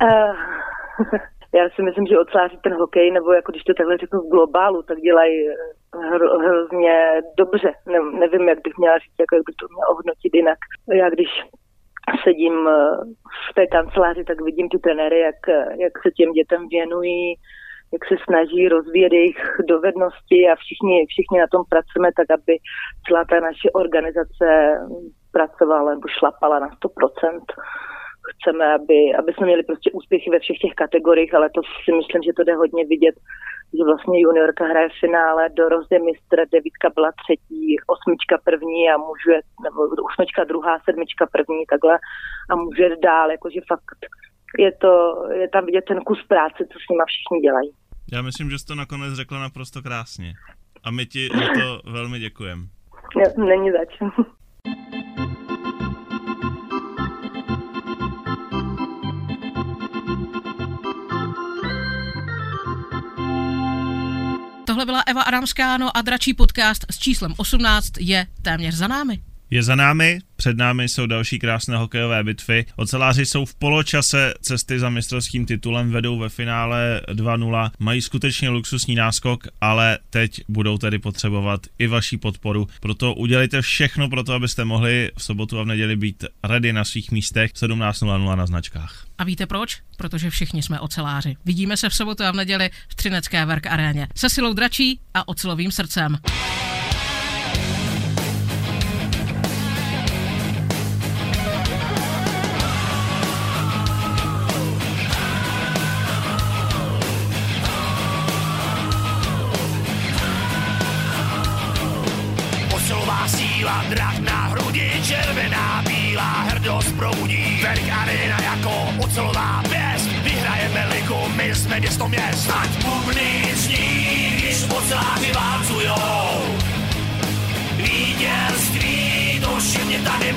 Já 1.54 1.68
si 1.74 1.82
myslím, 1.82 2.06
že 2.06 2.18
oceláři 2.18 2.56
ten 2.62 2.74
hokej, 2.74 3.10
nebo 3.10 3.32
jako 3.32 3.52
když 3.52 3.62
to 3.64 3.74
takhle 3.74 3.96
řeknu 3.96 4.20
v 4.20 4.30
globálu, 4.30 4.82
tak 4.82 4.98
dělají 4.98 5.48
hro, 6.10 6.38
hrozně 6.38 7.22
dobře. 7.38 7.72
Ne, 7.86 7.98
nevím, 8.18 8.48
jak 8.48 8.58
bych 8.64 8.78
měla 8.78 8.98
říct, 8.98 9.18
jako 9.20 9.34
jak 9.36 9.44
bych 9.46 9.56
to 9.56 9.66
měla 9.68 9.88
ohodnotit 9.88 10.34
jinak. 10.34 10.58
Já 10.92 11.10
když 11.10 11.28
sedím 12.24 12.56
v 13.50 13.54
té 13.54 13.66
kanceláři, 13.66 14.24
tak 14.24 14.40
vidím 14.40 14.68
ty 14.68 14.78
trenéry, 14.78 15.18
jak, 15.20 15.40
jak 15.78 15.92
se 16.02 16.10
těm 16.10 16.32
dětem 16.32 16.68
věnují, 16.68 17.34
jak 17.92 18.04
se 18.08 18.16
snaží 18.24 18.68
rozvíjet 18.68 19.12
jejich 19.12 19.40
dovednosti 19.68 20.48
a 20.48 20.54
všichni, 20.56 21.06
všichni 21.06 21.38
na 21.38 21.46
tom 21.52 21.62
pracujeme 21.68 22.10
tak, 22.16 22.28
aby 22.38 22.54
celá 23.06 23.24
ta 23.24 23.40
naše 23.40 23.70
organizace 23.70 24.46
pracovala 25.32 25.90
nebo 25.94 26.08
šlapala 26.08 26.58
na 26.58 26.68
100%. 26.68 27.40
Chceme, 28.32 28.64
aby, 28.78 28.98
aby 29.18 29.30
jsme 29.32 29.46
měli 29.46 29.62
prostě 29.62 29.88
úspěchy 29.98 30.28
ve 30.30 30.38
všech 30.40 30.58
těch 30.62 30.74
kategoriích, 30.82 31.34
ale 31.34 31.46
to 31.56 31.60
si 31.84 31.90
myslím, 31.98 32.22
že 32.22 32.32
to 32.36 32.42
jde 32.44 32.54
hodně 32.62 32.84
vidět, 32.94 33.16
že 33.76 33.82
vlastně 33.90 34.16
juniorka 34.20 34.64
hraje 34.72 34.88
v 34.88 35.00
finále, 35.04 35.42
dorost 35.60 35.90
je 35.92 36.00
mistr, 36.08 36.36
devítka 36.56 36.86
byla 36.96 37.10
třetí, 37.22 37.64
osmička 37.94 38.36
první 38.48 38.80
a 38.90 38.94
můžu 39.08 39.28
jet, 39.34 39.46
nebo 39.64 39.78
osmička 40.10 40.44
druhá, 40.44 40.74
sedmička 40.84 41.24
první, 41.36 41.62
takhle 41.72 41.94
a 42.50 42.52
může 42.64 42.86
dál, 43.10 43.30
jakože 43.30 43.60
fakt 43.70 43.98
je, 44.58 44.72
to, 44.72 44.92
je 45.40 45.48
tam 45.48 45.66
vidět 45.66 45.84
ten 45.88 46.00
kus 46.00 46.22
práce, 46.32 46.60
co 46.72 46.76
s 46.84 46.88
nima 46.90 47.04
všichni 47.06 47.38
dělají. 47.46 47.70
Já 48.12 48.22
myslím, 48.22 48.50
že 48.50 48.58
jsi 48.58 48.66
to 48.66 48.74
nakonec 48.74 49.14
řekla 49.14 49.38
naprosto 49.40 49.82
krásně. 49.82 50.32
A 50.84 50.90
my 50.90 51.06
ti 51.06 51.28
za 51.34 51.46
to 51.60 51.90
velmi 51.90 52.18
děkujeme. 52.18 52.62
Není 53.36 53.70
zač. 53.72 53.92
Tohle 64.76 64.86
byla 64.86 65.00
Eva 65.00 65.22
Adamská, 65.22 65.76
no 65.76 65.96
a 65.96 66.02
dračí 66.02 66.34
podcast 66.34 66.86
s 66.90 66.98
číslem 66.98 67.34
18 67.36 67.92
je 67.98 68.26
téměř 68.42 68.74
za 68.74 68.88
námi. 68.88 69.22
Je 69.50 69.62
za 69.62 69.74
námi, 69.74 70.18
před 70.36 70.56
námi 70.56 70.88
jsou 70.88 71.06
další 71.06 71.38
krásné 71.38 71.76
hokejové 71.76 72.24
bitvy. 72.24 72.64
Oceláři 72.76 73.26
jsou 73.26 73.44
v 73.44 73.54
poločase 73.54 74.34
cesty 74.40 74.78
za 74.78 74.90
mistrovským 74.90 75.46
titulem, 75.46 75.90
vedou 75.90 76.18
ve 76.18 76.28
finále 76.28 77.02
2-0, 77.08 77.70
mají 77.78 78.02
skutečně 78.02 78.48
luxusní 78.48 78.94
náskok, 78.94 79.44
ale 79.60 79.98
teď 80.10 80.40
budou 80.48 80.78
tedy 80.78 80.98
potřebovat 80.98 81.60
i 81.78 81.86
vaší 81.86 82.16
podporu. 82.16 82.68
Proto 82.80 83.14
udělejte 83.14 83.62
všechno 83.62 84.08
pro 84.08 84.24
to, 84.24 84.32
abyste 84.32 84.64
mohli 84.64 85.10
v 85.16 85.22
sobotu 85.22 85.58
a 85.58 85.62
v 85.62 85.66
neděli 85.66 85.96
být 85.96 86.24
ready 86.44 86.72
na 86.72 86.84
svých 86.84 87.10
místech 87.10 87.52
17.00 87.52 88.36
na 88.36 88.46
značkách. 88.46 89.06
A 89.18 89.24
víte 89.24 89.46
proč? 89.46 89.82
Protože 89.96 90.30
všichni 90.30 90.62
jsme 90.62 90.80
oceláři. 90.80 91.36
Vidíme 91.44 91.76
se 91.76 91.88
v 91.88 91.94
sobotu 91.94 92.24
a 92.24 92.30
v 92.30 92.36
neděli 92.36 92.70
v 92.88 92.94
Třinecké 92.94 93.46
Verk 93.46 93.66
aréně 93.66 94.08
se 94.16 94.30
silou 94.30 94.52
dračí 94.52 95.00
a 95.14 95.28
ocelovým 95.28 95.72
srdcem. 95.72 96.18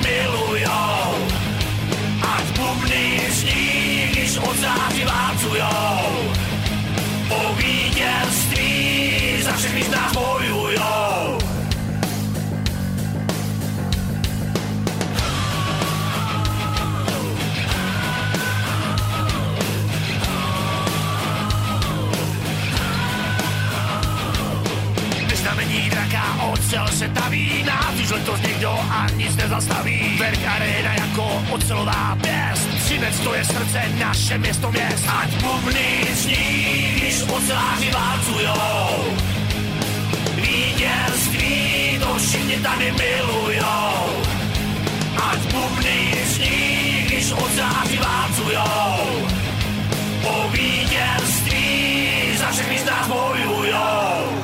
Mě 0.00 0.49
nic 29.60 29.66
nezastaví. 29.66 30.16
Verk 30.18 30.38
arena 30.46 30.94
jako 30.94 31.42
ocelová 31.50 32.18
pěst, 32.20 32.68
Třinec 32.84 33.20
to 33.20 33.34
je 33.34 33.44
srdce, 33.44 33.82
naše 33.98 34.38
město 34.38 34.70
měst. 34.70 35.04
Ať 35.08 35.42
bubny 35.42 36.06
zní, 36.14 36.94
když 36.96 37.22
oceláři 37.22 37.90
válcujou. 37.90 39.16
Vítězství, 40.34 41.98
to 42.00 42.14
všichni 42.18 42.56
tady 42.56 42.92
milujou. 42.92 44.22
Ať 45.30 45.38
bubny 45.52 46.14
zní, 46.26 47.04
když 47.06 47.32
oceláři 47.32 47.98
válcujou. 47.98 49.26
O 50.24 50.48
vítězství 50.48 52.08
za 52.38 52.50
všechny 52.50 52.78
z 52.78 52.84
nás 52.84 53.08
bojujou. 53.08 54.39